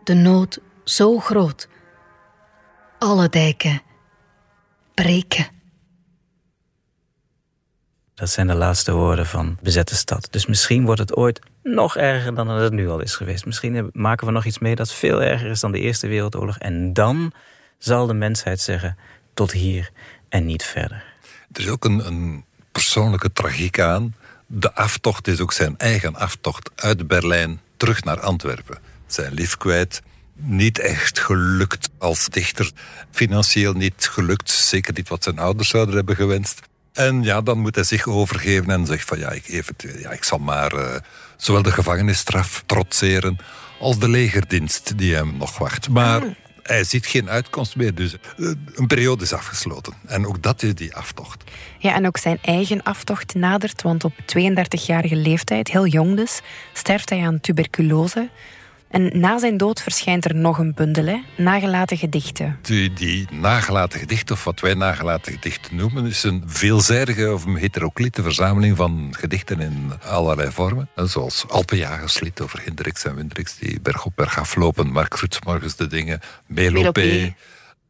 de 0.09 0.15
nood 0.15 0.59
zo 0.85 1.19
groot. 1.19 1.69
Alle 2.99 3.29
dijken 3.29 3.83
breken. 4.95 5.47
Dat 8.15 8.31
zijn 8.31 8.47
de 8.47 8.55
laatste 8.55 8.93
woorden 8.93 9.27
van 9.27 9.59
bezette 9.63 9.95
stad. 9.95 10.29
Dus 10.31 10.47
misschien 10.47 10.85
wordt 10.85 11.01
het 11.01 11.17
ooit 11.17 11.41
nog 11.63 11.97
erger 11.97 12.35
dan 12.35 12.49
het 12.49 12.73
nu 12.73 12.89
al 12.89 13.01
is 13.01 13.15
geweest. 13.15 13.47
Misschien 13.47 13.91
maken 13.93 14.27
we 14.27 14.33
nog 14.33 14.45
iets 14.45 14.59
mee 14.59 14.75
dat 14.75 14.93
veel 14.93 15.23
erger 15.23 15.51
is 15.51 15.61
dan 15.61 15.73
de 15.73 15.81
Eerste 15.81 16.07
Wereldoorlog. 16.07 16.59
En 16.59 16.93
dan 16.93 17.33
zal 17.79 18.07
de 18.07 18.15
mensheid 18.15 18.61
zeggen: 18.61 18.97
tot 19.35 19.53
hier 19.53 19.91
en 20.29 20.47
niet 20.47 20.65
verder. 20.65 21.05
Er 21.53 21.61
is 21.61 21.69
ook 21.69 21.85
een, 21.85 22.07
een 22.07 22.45
persoonlijke 22.73 23.33
tragiek 23.33 23.81
aan. 23.81 24.15
De 24.47 24.75
aftocht 24.75 25.27
is 25.27 25.41
ook 25.41 25.53
zijn 25.53 25.79
eigen 25.79 26.15
aftocht 26.15 26.71
uit 26.75 27.09
Berlijn 27.09 27.61
terug 27.77 28.05
naar 28.05 28.21
Antwerpen. 28.21 28.79
Zijn 29.13 29.33
lief 29.33 29.57
kwijt, 29.57 30.03
niet 30.35 30.79
echt 30.79 31.19
gelukt 31.19 31.89
als 31.99 32.29
dichter. 32.29 32.71
Financieel 33.11 33.73
niet 33.73 34.09
gelukt, 34.11 34.51
zeker 34.51 34.93
niet 34.95 35.09
wat 35.09 35.25
zijn 35.25 35.39
ouders 35.39 35.69
zouden 35.69 35.95
hebben 35.95 36.17
gewenst. 36.17 36.61
En 36.93 37.23
ja, 37.23 37.41
dan 37.41 37.59
moet 37.59 37.75
hij 37.75 37.85
zich 37.85 38.07
overgeven 38.07 38.71
en 38.71 38.87
zegt 38.87 39.09
van 39.09 39.19
ja, 39.19 39.31
ik, 39.31 39.49
even, 39.49 39.75
ja, 39.99 40.11
ik 40.11 40.25
zal 40.25 40.39
maar 40.39 40.75
uh, 40.75 40.95
zowel 41.37 41.63
de 41.63 41.73
gevangenisstraf 41.73 42.63
trotseren 42.67 43.39
als 43.81 43.99
de 43.99 44.09
legerdienst 44.09 44.99
die 44.99 45.15
hem 45.15 45.37
nog 45.37 45.59
wacht. 45.59 45.89
Maar 45.89 46.23
ah. 46.23 46.31
hij 46.63 46.85
ziet 46.85 47.07
geen 47.07 47.31
uitkomst 47.31 47.77
meer, 47.77 47.95
dus 47.95 48.15
uh, 48.37 48.53
een 48.75 48.87
periode 48.87 49.25
is 49.25 49.33
afgesloten. 49.33 49.93
En 50.07 50.27
ook 50.27 50.43
dat 50.43 50.63
is 50.63 50.75
die 50.75 50.95
aftocht. 50.95 51.45
Ja, 51.79 51.95
en 51.95 52.07
ook 52.07 52.17
zijn 52.17 52.39
eigen 52.43 52.83
aftocht 52.83 53.35
nadert, 53.35 53.83
want 53.83 54.05
op 54.05 54.13
32-jarige 54.13 55.17
leeftijd, 55.17 55.69
heel 55.69 55.87
jong 55.87 56.17
dus, 56.17 56.41
sterft 56.73 57.11
hij 57.11 57.27
aan 57.27 57.41
tuberculose. 57.41 58.29
En 58.89 59.21
na 59.21 59.39
zijn 59.39 59.57
dood 59.57 59.83
verschijnt 59.83 60.25
er 60.25 60.35
nog 60.35 60.59
een 60.59 60.75
bundel, 60.75 61.07
hè? 61.07 61.21
nagelaten 61.37 61.97
gedichten. 61.97 62.59
Die, 62.63 62.93
die 62.93 63.27
nagelaten 63.31 63.99
gedichten, 64.01 64.35
of 64.35 64.45
wat 64.45 64.61
wij 64.61 64.75
nagelaten 64.75 65.33
gedichten 65.33 65.77
noemen, 65.77 66.07
is 66.07 66.23
een 66.23 66.43
veelzijdige 66.47 67.33
of 67.33 67.45
een 67.45 67.57
heteroclite 67.57 68.23
verzameling 68.23 68.77
van 68.77 69.09
gedichten 69.11 69.61
in 69.61 69.93
allerlei 70.05 70.51
vormen. 70.51 70.89
zoals 70.95 71.45
Alpenjagerslied 71.49 72.41
over 72.41 72.61
Hendrix 72.65 73.05
en 73.05 73.15
Windrix, 73.15 73.59
die 73.59 73.81
berg 73.81 74.05
op 74.05 74.13
berg 74.15 74.39
aflopen, 74.39 74.93
Mark 74.93 75.21
Morgens 75.45 75.77
de 75.77 75.87
dingen, 75.87 76.21
Melopé. 76.47 77.35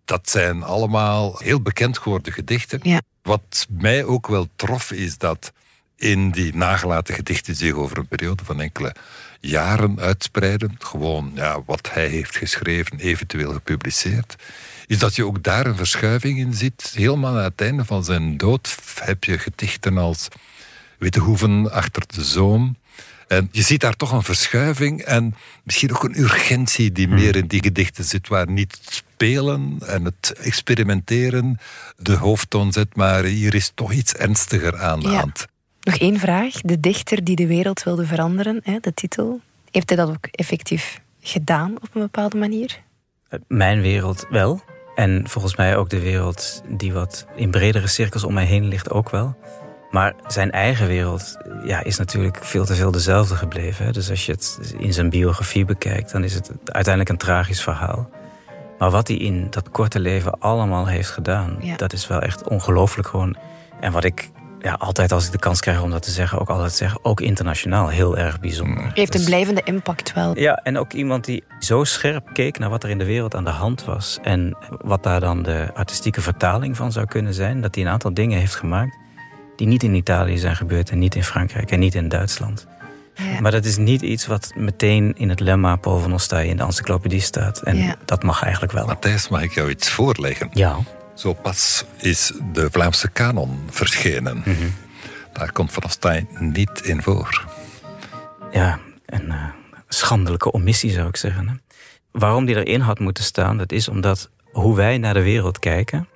Dat 0.05 0.31
zijn 0.31 0.63
allemaal 0.63 1.39
heel 1.39 1.61
bekend 1.61 1.99
geworden 1.99 2.33
gedichten. 2.33 2.81
Ja. 2.83 3.01
Wat 3.23 3.67
mij 3.69 4.05
ook 4.05 4.27
wel 4.27 4.49
trof, 4.57 4.93
is 4.93 5.19
dat 5.19 5.53
in 5.97 6.31
die 6.31 6.55
nagelaten 6.57 7.15
gedichten 7.15 7.55
zich 7.55 7.73
over 7.73 7.99
een 7.99 8.09
periode 8.09 8.45
van 8.45 8.61
enkele 8.61 8.95
jaren 9.40 10.01
uitspreiden. 10.01 10.74
Gewoon 10.79 11.31
ja, 11.35 11.62
wat 11.66 11.88
hij 11.92 12.07
heeft 12.07 12.37
geschreven, 12.37 12.98
eventueel 12.98 13.53
gepubliceerd. 13.53 14.37
Is 14.87 14.98
dat 14.98 15.16
je 15.16 15.27
ook 15.27 15.42
daar 15.42 15.66
een 15.66 15.77
verschuiving 15.77 16.38
in 16.38 16.55
ziet. 16.55 16.92
Helemaal 16.94 17.37
aan 17.37 17.44
het 17.44 17.61
einde 17.61 17.85
van 17.85 18.05
zijn 18.05 18.37
dood 18.37 18.77
heb 19.01 19.24
je 19.24 19.38
gedichten 19.38 19.98
als 19.98 20.29
Witte 20.98 21.20
Hoeven 21.20 21.72
achter 21.72 22.03
de 22.07 22.24
zoom. 22.24 22.77
En 23.29 23.48
je 23.53 23.62
ziet 23.62 23.81
daar 23.81 23.96
toch 23.96 24.12
een 24.12 24.22
verschuiving 24.22 25.03
en 25.03 25.35
misschien 25.62 25.92
ook 25.92 26.05
een 26.05 26.18
urgentie 26.18 26.92
die 26.92 27.07
hmm. 27.07 27.14
meer 27.14 27.37
in 27.37 27.46
die 27.46 27.62
gedichten 27.62 28.05
zit, 28.05 28.29
waar 28.29 28.51
niet 28.51 28.79
spelen 28.88 29.77
en 29.87 30.05
het 30.05 30.33
experimenteren 30.33 31.59
de 31.96 32.14
hoofdtoon 32.14 32.72
zet, 32.72 32.96
maar 32.96 33.24
hier 33.24 33.55
is 33.55 33.70
toch 33.74 33.92
iets 33.92 34.12
ernstiger 34.12 34.79
aan 34.79 35.01
de 35.01 35.09
hand. 35.09 35.46
Nog 35.88 35.96
één 35.96 36.18
vraag. 36.18 36.55
De 36.61 36.81
dichter 36.81 37.24
die 37.24 37.37
de 37.37 37.46
wereld 37.46 37.83
wilde 37.83 38.07
veranderen, 38.07 38.61
hè, 38.62 38.79
de 38.81 38.94
titel. 38.94 39.40
Heeft 39.70 39.88
hij 39.88 39.98
dat 39.98 40.09
ook 40.09 40.27
effectief 40.31 41.01
gedaan 41.20 41.74
op 41.77 41.88
een 41.92 42.01
bepaalde 42.01 42.37
manier? 42.37 42.81
Mijn 43.46 43.81
wereld 43.81 44.27
wel. 44.31 44.61
En 44.94 45.29
volgens 45.29 45.57
mij 45.57 45.77
ook 45.77 45.90
de 45.90 46.01
wereld 46.01 46.62
die 46.68 46.92
wat 46.92 47.27
in 47.35 47.51
bredere 47.51 47.87
cirkels 47.87 48.24
om 48.24 48.35
mij 48.35 48.44
heen 48.44 48.68
ligt 48.68 48.90
ook 48.90 49.11
wel. 49.11 49.37
Maar 49.90 50.14
zijn 50.27 50.51
eigen 50.51 50.87
wereld 50.87 51.37
ja, 51.64 51.85
is 51.85 51.98
natuurlijk 51.98 52.44
veel 52.44 52.64
te 52.64 52.74
veel 52.74 52.90
dezelfde 52.90 53.35
gebleven. 53.35 53.85
Hè? 53.85 53.92
Dus 53.92 54.11
als 54.11 54.27
je 54.27 54.33
het 54.33 54.74
in 54.79 54.92
zijn 54.92 55.11
biografie 55.11 55.64
bekijkt, 55.64 56.12
dan 56.12 56.24
is 56.24 56.35
het 56.35 56.51
uiteindelijk 56.64 57.09
een 57.09 57.27
tragisch 57.27 57.62
verhaal. 57.62 58.09
Maar 58.79 58.90
wat 58.90 59.09
hij 59.09 59.16
in 59.16 59.46
dat 59.51 59.70
korte 59.70 60.01
leven 60.01 60.40
allemaal 60.40 60.87
heeft 60.87 61.11
gedaan, 61.11 61.59
dat 61.77 61.92
is 61.92 62.07
wel 62.07 62.20
echt 62.20 62.48
ongelooflijk 62.48 63.09
gewoon. 63.09 63.37
En 63.81 63.92
wat 63.92 64.05
ik 64.05 64.31
ja, 64.61 64.73
altijd 64.73 65.12
als 65.12 65.27
ik 65.27 65.33
de 65.33 65.38
kans 65.38 65.61
krijg 65.61 65.83
om 65.83 65.90
dat 65.90 66.03
te 66.03 66.11
zeggen, 66.11 66.38
ook 66.38 66.49
altijd 66.49 66.73
zeggen, 66.73 67.05
ook 67.05 67.21
internationaal 67.21 67.88
heel 67.88 68.18
erg 68.18 68.40
bijzonder. 68.40 68.90
Heeft 68.94 69.14
een 69.14 69.21
dus- 69.21 69.29
blijvende 69.29 69.62
impact 69.64 70.12
wel. 70.12 70.38
Ja, 70.38 70.55
en 70.55 70.79
ook 70.79 70.92
iemand 70.92 71.25
die 71.25 71.44
zo 71.59 71.85
scherp 71.85 72.31
keek 72.33 72.59
naar 72.59 72.71
wat 72.71 72.83
er 72.83 72.90
in 72.90 72.99
de 72.99 73.05
wereld 73.05 73.35
aan 73.35 73.44
de 73.44 73.51
hand 73.51 73.85
was 73.85 74.18
en 74.23 74.57
wat 74.83 75.03
daar 75.03 75.21
dan 75.21 75.42
de 75.42 75.71
artistieke 75.75 76.21
vertaling 76.21 76.77
van 76.77 76.92
zou 76.92 77.07
kunnen 77.07 77.35
zijn, 77.35 77.61
dat 77.61 77.75
hij 77.75 77.85
een 77.85 77.90
aantal 77.90 78.14
dingen 78.14 78.38
heeft 78.38 78.55
gemaakt 78.55 78.97
die 79.57 79.66
niet 79.66 79.83
in 79.83 79.94
Italië 79.94 80.38
zijn 80.38 80.57
gebeurd 80.57 80.90
en 80.90 80.99
niet 80.99 81.14
in 81.14 81.25
Frankrijk 81.25 81.71
en 81.71 81.79
niet 81.79 81.94
in 81.94 82.09
Duitsland. 82.09 82.66
Ja. 83.14 83.40
Maar 83.40 83.51
dat 83.51 83.64
is 83.64 83.77
niet 83.77 84.03
iets 84.03 84.27
wat 84.27 84.53
meteen 84.57 85.14
in 85.16 85.29
het 85.29 85.40
lemma 85.40 85.77
Paul 85.77 85.99
van 85.99 86.12
Ostaaij 86.12 86.47
in 86.47 86.57
de 86.57 86.62
encyclopedie 86.62 87.21
staat. 87.21 87.62
En 87.62 87.97
dat 88.05 88.23
mag 88.23 88.42
eigenlijk 88.42 88.73
wel. 88.73 88.87
Matthijs, 88.87 89.29
mag 89.29 89.42
ik 89.42 89.53
jou 89.53 89.71
iets 89.71 89.88
voorleggen? 89.88 90.49
Ja. 90.53 90.77
Zo 91.18 91.33
pas 91.33 91.85
is 91.96 92.33
de 92.52 92.68
Vlaamse 92.70 93.09
kanon 93.09 93.61
verschenen. 93.70 94.38
Mhm. 94.38 94.68
Daar 95.33 95.52
komt 95.52 95.72
Van 95.72 95.85
Ostaaij 95.85 96.26
niet 96.38 96.81
in 96.81 97.02
voor. 97.02 97.44
Ja, 98.50 98.78
een 99.07 99.26
uh, 99.26 99.44
schandelijke 99.88 100.52
omissie 100.52 100.90
zou 100.90 101.09
ik 101.09 101.16
zeggen. 101.16 101.48
Hè? 101.48 101.54
Waarom 102.11 102.44
die 102.44 102.57
erin 102.57 102.81
had 102.81 102.98
moeten 102.98 103.24
staan, 103.24 103.57
dat 103.57 103.72
is 103.72 103.88
omdat 103.88 104.31
hoe 104.52 104.76
wij 104.76 104.98
naar 104.98 105.14
de 105.14 105.22
wereld 105.22 105.59
kijken, 105.59 106.09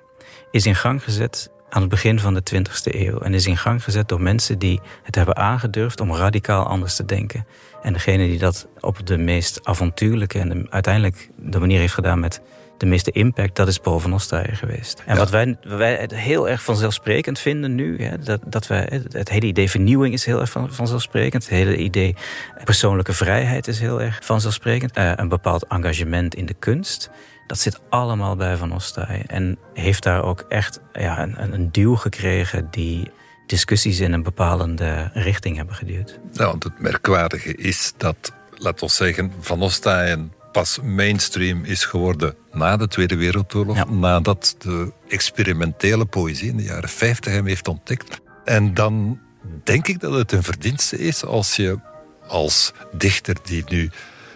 is 0.51 0.65
in 0.65 0.75
gang 0.75 1.03
gezet 1.03 1.51
aan 1.69 1.81
het 1.81 1.89
begin 1.89 2.19
van 2.19 2.33
de 2.33 2.43
20e 2.53 2.93
eeuw. 2.95 3.19
En 3.19 3.33
is 3.33 3.47
in 3.47 3.57
gang 3.57 3.83
gezet 3.83 4.07
door 4.07 4.21
mensen 4.21 4.59
die 4.59 4.81
het 5.03 5.15
hebben 5.15 5.35
aangedurfd 5.35 5.99
om 5.99 6.15
radicaal 6.15 6.65
anders 6.65 6.95
te 6.95 7.05
denken. 7.05 7.45
En 7.83 7.93
degene 7.93 8.27
die 8.27 8.39
dat 8.39 8.67
op 8.79 9.07
de 9.07 9.17
meest 9.17 9.65
avontuurlijke 9.65 10.39
en 10.39 10.71
uiteindelijk 10.71 11.29
de 11.37 11.59
manier 11.59 11.79
heeft 11.79 11.93
gedaan 11.93 12.19
met 12.19 12.41
de 12.77 12.85
meeste 12.85 13.11
impact, 13.11 13.55
dat 13.55 13.67
is 13.67 13.77
Paul 13.77 13.99
van 13.99 14.13
Ostaaien 14.13 14.55
geweest. 14.55 15.03
En 15.05 15.17
wat 15.17 15.29
wij, 15.29 15.57
wij 15.63 16.09
heel 16.13 16.49
erg 16.49 16.63
vanzelfsprekend 16.63 17.39
vinden 17.39 17.75
nu, 17.75 18.03
hè, 18.03 18.19
dat, 18.19 18.41
dat 18.45 18.67
wij, 18.67 19.01
het 19.09 19.29
hele 19.29 19.45
idee 19.45 19.69
vernieuwing 19.69 20.13
is 20.13 20.25
heel 20.25 20.39
erg 20.39 20.49
van, 20.49 20.73
vanzelfsprekend. 20.73 21.43
Het 21.43 21.51
hele 21.51 21.77
idee 21.77 22.15
persoonlijke 22.63 23.13
vrijheid 23.13 23.67
is 23.67 23.79
heel 23.79 24.01
erg 24.01 24.19
vanzelfsprekend. 24.23 24.97
Uh, 24.97 25.11
een 25.15 25.29
bepaald 25.29 25.67
engagement 25.67 26.35
in 26.35 26.45
de 26.45 26.55
kunst. 26.59 27.09
Dat 27.47 27.57
zit 27.57 27.81
allemaal 27.89 28.35
bij 28.35 28.57
Van 28.57 28.73
Ostaaien. 28.73 29.27
En 29.27 29.57
heeft 29.73 30.03
daar 30.03 30.23
ook 30.23 30.45
echt 30.47 30.79
ja, 30.93 31.21
een, 31.21 31.53
een 31.53 31.71
duw 31.71 31.95
gekregen 31.95 32.67
die 32.71 33.11
discussies 33.45 33.99
in 33.99 34.13
een 34.13 34.23
bepalende 34.23 35.09
richting 35.13 35.57
hebben 35.57 35.75
geduwd. 35.75 36.19
Nou, 36.33 36.49
want 36.49 36.63
het 36.63 36.79
merkwaardige 36.79 37.55
is 37.55 37.93
dat, 37.97 38.33
laten 38.55 38.87
we 38.87 38.93
zeggen, 38.93 39.31
Van 39.39 39.61
Ostaaien 39.61 40.33
pas 40.51 40.79
mainstream 40.83 41.63
is 41.63 41.85
geworden 41.85 42.35
na 42.51 42.77
de 42.77 42.87
Tweede 42.87 43.15
Wereldoorlog, 43.15 43.89
nadat 43.89 44.55
de 44.57 44.91
experimentele 45.07 46.05
poëzie 46.05 46.49
in 46.49 46.57
de 46.57 46.63
jaren 46.63 46.89
50 46.89 47.33
hem 47.33 47.45
heeft 47.45 47.67
ontdekt. 47.67 48.21
En 48.43 48.73
dan 48.73 49.19
denk 49.63 49.87
ik 49.87 49.99
dat 49.99 50.13
het 50.13 50.31
een 50.31 50.43
verdienste 50.43 50.97
is 50.97 51.25
als 51.25 51.55
je 51.55 51.79
als 52.27 52.73
dichter 52.91 53.35
die 53.43 53.63
nu 53.67 53.89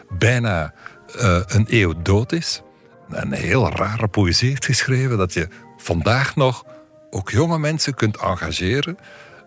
bijna 0.09 0.73
uh, 1.15 1.39
een 1.47 1.65
eeuw 1.69 1.93
dood 2.01 2.31
is, 2.31 2.61
een 3.09 3.31
heel 3.31 3.69
rare 3.69 4.07
poëzie 4.07 4.49
heeft 4.49 4.65
geschreven, 4.65 5.17
dat 5.17 5.33
je 5.33 5.47
vandaag 5.77 6.35
nog 6.35 6.65
ook 7.09 7.29
jonge 7.29 7.59
mensen 7.59 7.93
kunt 7.93 8.17
engageren 8.17 8.97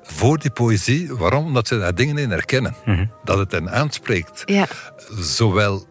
voor 0.03 0.39
die 0.39 0.51
poëzie. 0.51 1.15
Waarom? 1.15 1.45
Omdat 1.45 1.69
ze 1.69 1.79
daar 1.79 1.95
dingen 1.95 2.19
in 2.19 2.31
herkennen. 2.31 2.75
Mhm. 2.85 3.07
Dat 3.25 3.39
het 3.39 3.53
hen 3.53 3.71
aanspreekt. 3.71 4.43
Ja. 4.45 4.67
Zowel 5.19 5.87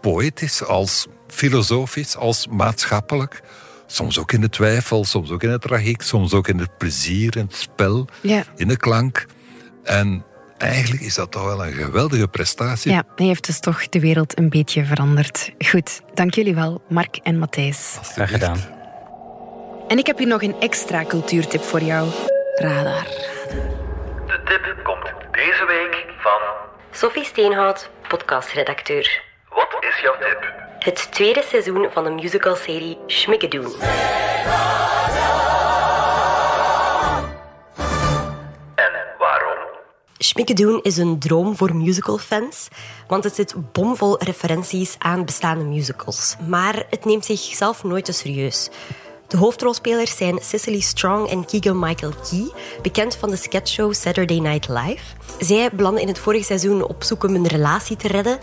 poëtisch 0.00 0.64
als 0.64 1.06
filosofisch 1.26 2.16
als 2.16 2.46
maatschappelijk. 2.46 3.42
Soms 3.86 4.18
ook 4.18 4.32
in 4.32 4.40
de 4.40 4.48
twijfel, 4.48 5.04
soms 5.04 5.30
ook 5.30 5.42
in 5.42 5.50
het 5.50 5.60
tragiek, 5.60 6.02
soms 6.02 6.32
ook 6.32 6.48
in 6.48 6.58
het 6.58 6.78
plezier, 6.78 7.36
in 7.36 7.44
het 7.44 7.54
spel, 7.54 8.06
ja. 8.20 8.44
in 8.56 8.68
de 8.68 8.76
klank. 8.76 9.26
En 9.82 10.24
eigenlijk 10.58 11.02
is 11.02 11.14
dat 11.14 11.30
toch 11.30 11.44
wel 11.44 11.66
een 11.66 11.72
geweldige 11.72 12.28
prestatie. 12.28 12.92
Ja, 12.92 13.04
hij 13.16 13.26
heeft 13.26 13.46
dus 13.46 13.60
toch 13.60 13.88
de 13.88 14.00
wereld 14.00 14.38
een 14.38 14.48
beetje 14.48 14.84
veranderd. 14.84 15.50
Goed, 15.58 16.00
dank 16.14 16.34
jullie 16.34 16.54
wel, 16.54 16.82
Mark 16.88 17.16
en 17.16 17.38
Matthijs. 17.38 17.98
Graag 18.02 18.30
gedaan. 18.30 18.58
En 19.88 19.98
ik 19.98 20.06
heb 20.06 20.18
hier 20.18 20.26
nog 20.26 20.42
een 20.42 20.60
extra 20.60 21.04
cultuurtip 21.04 21.62
voor 21.62 21.80
jou. 21.80 22.08
Radar. 22.54 23.04
De 24.26 24.40
tip 24.44 24.80
komt 24.82 25.12
deze 25.30 25.64
week 25.66 26.04
van... 26.18 26.40
Sophie 26.90 27.24
Steenhout, 27.24 27.90
podcastredacteur. 28.08 29.22
Wat 29.48 29.76
is 29.80 30.00
jouw 30.00 30.14
tip? 30.18 30.52
Het 30.78 31.12
tweede 31.12 31.42
seizoen 31.48 31.88
van 31.92 32.04
de 32.04 32.10
musicalserie 32.10 32.98
Schmikkedoen. 33.06 33.72
En 38.74 38.92
waarom? 39.18 39.58
Schmikkedoen 40.18 40.80
is 40.82 40.96
een 40.96 41.18
droom 41.18 41.56
voor 41.56 41.76
musicalfans, 41.76 42.68
want 43.06 43.24
het 43.24 43.34
zit 43.34 43.72
bomvol 43.72 44.22
referenties 44.22 44.96
aan 44.98 45.24
bestaande 45.24 45.64
musicals. 45.64 46.36
Maar 46.48 46.86
het 46.90 47.04
neemt 47.04 47.24
zichzelf 47.24 47.84
nooit 47.84 48.04
te 48.04 48.12
serieus. 48.12 48.70
De 49.34 49.40
hoofdrolspelers 49.40 50.16
zijn 50.16 50.38
Cicely 50.42 50.80
Strong 50.80 51.28
en 51.28 51.44
Keegan-Michael 51.44 52.12
Key, 52.30 52.52
bekend 52.82 53.16
van 53.16 53.30
de 53.30 53.36
sketchshow 53.36 53.94
Saturday 53.94 54.38
Night 54.38 54.68
Live. 54.68 55.02
Zij 55.38 55.70
belanden 55.72 56.02
in 56.02 56.08
het 56.08 56.18
vorige 56.18 56.44
seizoen 56.44 56.88
op 56.88 57.02
zoek 57.02 57.24
om 57.24 57.34
een 57.34 57.46
relatie 57.46 57.96
te 57.96 58.08
redden 58.08 58.38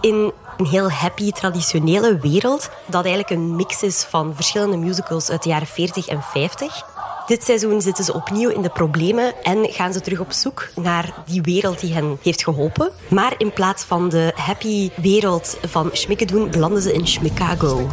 in 0.00 0.32
een 0.56 0.66
heel 0.66 0.90
happy, 0.90 1.30
traditionele 1.30 2.18
wereld, 2.18 2.70
dat 2.86 3.04
eigenlijk 3.04 3.30
een 3.30 3.56
mix 3.56 3.82
is 3.82 4.02
van 4.02 4.34
verschillende 4.34 4.76
musicals 4.76 5.30
uit 5.30 5.42
de 5.42 5.48
jaren 5.48 5.66
40 5.66 6.06
en 6.06 6.22
50. 6.22 6.84
Dit 7.26 7.44
seizoen 7.44 7.80
zitten 7.80 8.04
ze 8.04 8.14
opnieuw 8.14 8.50
in 8.50 8.62
de 8.62 8.70
problemen 8.70 9.42
en 9.42 9.66
gaan 9.70 9.92
ze 9.92 10.00
terug 10.00 10.20
op 10.20 10.32
zoek 10.32 10.68
naar 10.74 11.14
die 11.26 11.42
wereld 11.42 11.80
die 11.80 11.94
hen 11.94 12.18
heeft 12.22 12.44
geholpen. 12.44 12.90
Maar 13.08 13.34
in 13.38 13.52
plaats 13.52 13.84
van 13.84 14.08
de 14.08 14.32
happy 14.34 14.90
wereld 14.96 15.58
van 15.66 15.90
Schmikkedoen 15.92 16.50
belanden 16.50 16.82
ze 16.82 16.92
in 16.92 17.06
Schmikago. 17.06 17.86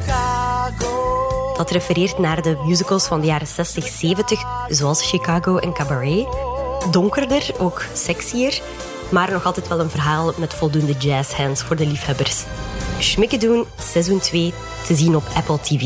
Dat 1.57 1.71
refereert 1.71 2.17
naar 2.17 2.41
de 2.41 2.57
musicals 2.65 3.07
van 3.07 3.19
de 3.19 3.25
jaren 3.27 3.47
60, 3.47 3.87
70, 3.87 4.43
zoals 4.67 5.09
Chicago 5.09 5.57
en 5.57 5.73
Cabaret. 5.73 6.27
Donkerder, 6.91 7.51
ook 7.57 7.83
sexier, 7.93 8.61
maar 9.11 9.31
nog 9.31 9.45
altijd 9.45 9.67
wel 9.67 9.79
een 9.79 9.89
verhaal 9.89 10.33
met 10.37 10.53
voldoende 10.53 10.93
jazzhands 10.93 11.63
voor 11.63 11.75
de 11.75 11.87
liefhebbers. 11.87 12.43
Schmikkedoen, 12.99 13.65
seizoen 13.79 14.19
2, 14.19 14.53
te 14.85 14.95
zien 14.95 15.15
op 15.15 15.23
Apple 15.35 15.59
TV. 15.59 15.81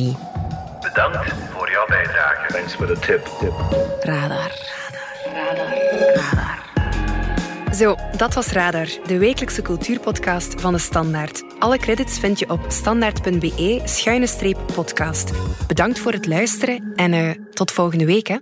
Bedankt 0.82 1.34
voor 1.54 1.70
jouw 1.72 1.86
bijdrage. 1.88 2.54
Thanks 2.54 2.74
for 2.74 2.88
the 2.88 3.00
tip. 3.00 3.28
Radar. 4.00 4.52
Radar. 5.34 5.74
Radar. 6.16 6.67
Zo, 7.76 7.96
dat 8.18 8.34
was 8.34 8.48
Radar, 8.48 8.88
de 9.08 9.18
wekelijkse 9.18 9.62
cultuurpodcast 9.62 10.62
van 10.62 10.74
de 10.74 10.80
Standaard. 10.80 11.44
Alle 11.60 11.78
credits 11.78 12.20
vind 12.20 12.40
je 12.40 12.50
op 12.50 12.66
standaard.be-podcast. 12.68 15.32
Bedankt 15.68 16.00
voor 16.00 16.12
het 16.12 16.28
luisteren 16.28 16.92
en 16.96 17.14
uh, 17.14 17.32
tot 17.54 17.72
volgende 17.72 18.06
week. 18.06 18.28
Hè. 18.28 18.38